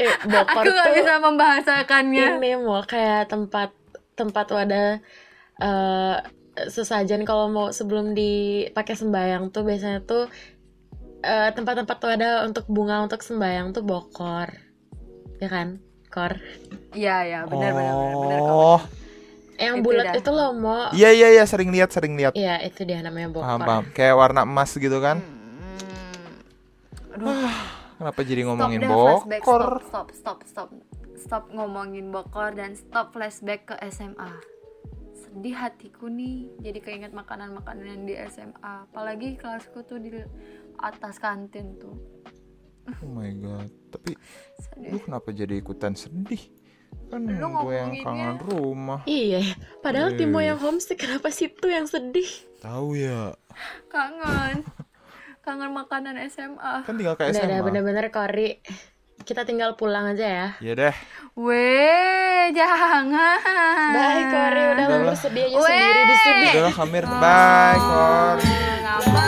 Eh 0.00 0.10
Bokor 0.26 0.62
aku 0.62 0.68
nggak 0.74 0.88
tuh 0.90 0.94
bisa 0.98 1.14
membahasakannya. 1.22 2.42
ini 2.42 2.58
mau 2.58 2.82
kayak 2.82 3.30
tempat 3.30 3.70
tempat 4.18 4.46
wadah 4.50 4.98
eh 5.62 6.16
sesajen. 6.66 7.22
Kalau 7.22 7.46
mau 7.52 7.68
sebelum 7.70 8.16
dipakai 8.16 8.96
sembayang 8.96 9.52
tuh 9.54 9.62
biasanya 9.62 10.00
tuh 10.02 10.26
eh, 11.26 11.50
tempat-tempat 11.52 11.98
wadah 11.98 12.34
untuk 12.46 12.64
bunga 12.70 13.02
untuk 13.02 13.20
sembayang 13.20 13.74
tuh 13.74 13.82
bokor 13.82 14.48
ya 15.36 15.48
kan 15.50 15.82
kor 16.06 16.38
iya 16.94 17.26
iya 17.26 17.40
benar 17.44 17.74
benar 17.74 17.92
benar 17.92 18.14
benar 18.16 18.40
Kak. 18.40 18.54
Oh, 18.54 18.80
yang 19.56 19.80
Itu 19.80 19.84
bulat 19.84 20.04
dah. 20.06 20.14
itu 20.16 20.30
loh 20.30 20.50
mau 20.52 20.88
iya 20.92 21.10
iya 21.10 21.28
iya 21.32 21.44
sering 21.44 21.72
lihat, 21.72 21.88
sering 21.88 22.12
lihat. 22.12 22.36
Iya 22.36 22.60
itu 22.62 22.84
dia 22.84 23.00
namanya 23.00 23.32
bokor 23.32 23.44
Paham, 23.44 23.60
paham. 23.64 23.84
Kayak 23.90 24.14
warna 24.16 24.44
emas 24.44 24.70
gitu 24.72 24.98
kan? 25.00 25.20
Hmm. 25.20 27.16
aduh 27.16 27.52
Kenapa 27.96 28.20
jadi 28.20 28.42
stop 28.44 28.48
ngomongin 28.52 28.78
deh 28.78 28.88
flashback 28.88 29.40
bokor? 29.40 29.62
stop 29.80 29.80
stop 29.88 30.08
stop 30.12 30.38
stop 30.44 30.68
stop 31.16 31.44
ngomongin 31.48 32.12
Bogor 32.12 32.52
dan 32.52 32.76
stop 32.76 33.10
flashback 33.10 33.64
ke 33.66 33.74
SMA 33.88 34.30
sedih 35.16 35.56
hatiku 35.56 36.06
nih 36.06 36.52
jadi 36.60 36.78
keinget 36.80 37.12
makanan-makanan 37.12 37.84
yang 37.88 38.02
di 38.04 38.14
SMA 38.28 38.52
apalagi 38.88 39.36
kelasku 39.36 39.80
tuh 39.82 39.96
di 39.96 40.12
atas 40.78 41.16
kantin 41.16 41.76
tuh 41.76 41.96
Oh 42.86 43.08
my 43.08 43.34
god. 43.34 43.66
tapi 43.88 44.14
lu 44.80 44.98
kenapa 44.98 45.30
jadi 45.30 45.56
ikutan 45.56 45.92
sedih 45.92 46.38
kan 47.06 47.18
Lu 47.20 47.34
gue 47.60 47.74
yang 47.74 47.92
kangen 47.98 48.38
rumah 48.40 49.02
Iya, 49.04 49.42
ya. 49.42 49.54
padahal 49.80 50.10
Iya. 50.10 50.18
Timo 50.18 50.38
yang 50.38 50.56
homesick 50.56 50.96
kenapa 50.96 51.28
situ 51.28 51.66
yang 51.66 51.84
sedih? 51.84 52.26
tahu 52.56 52.94
ya 52.94 53.34
kangen 53.86 54.62
kangen 55.40 55.70
makanan 55.70 56.18
SMA 56.26 56.82
kan 56.82 56.94
tinggal 56.94 57.14
ke 57.14 57.24
Udah, 57.24 57.34
udah 57.36 57.42
SMA 57.46 57.62
bener-bener 57.62 58.06
Kori. 58.08 58.58
Kita 59.18 59.42
tinggal 59.42 59.74
pulang 59.74 60.06
aja 60.08 60.22
ya. 60.22 60.48
ya 60.60 60.72
deh 60.76 60.94
weh 61.36 62.46
jangan 62.50 63.10
Bye 63.92 64.24
Kori, 64.28 64.62
udah 64.68 64.84
lu 65.02 65.14
sedih 65.16 65.44
aja 65.44 65.56
Weh. 65.56 65.66
sendiri 65.66 66.02
di 66.02 66.16
sini. 66.16 66.46
udahlah 66.48 66.74
Kamir 66.74 67.04
bye 67.04 67.76
Kor 67.76 68.36
Ngapa 68.78 69.26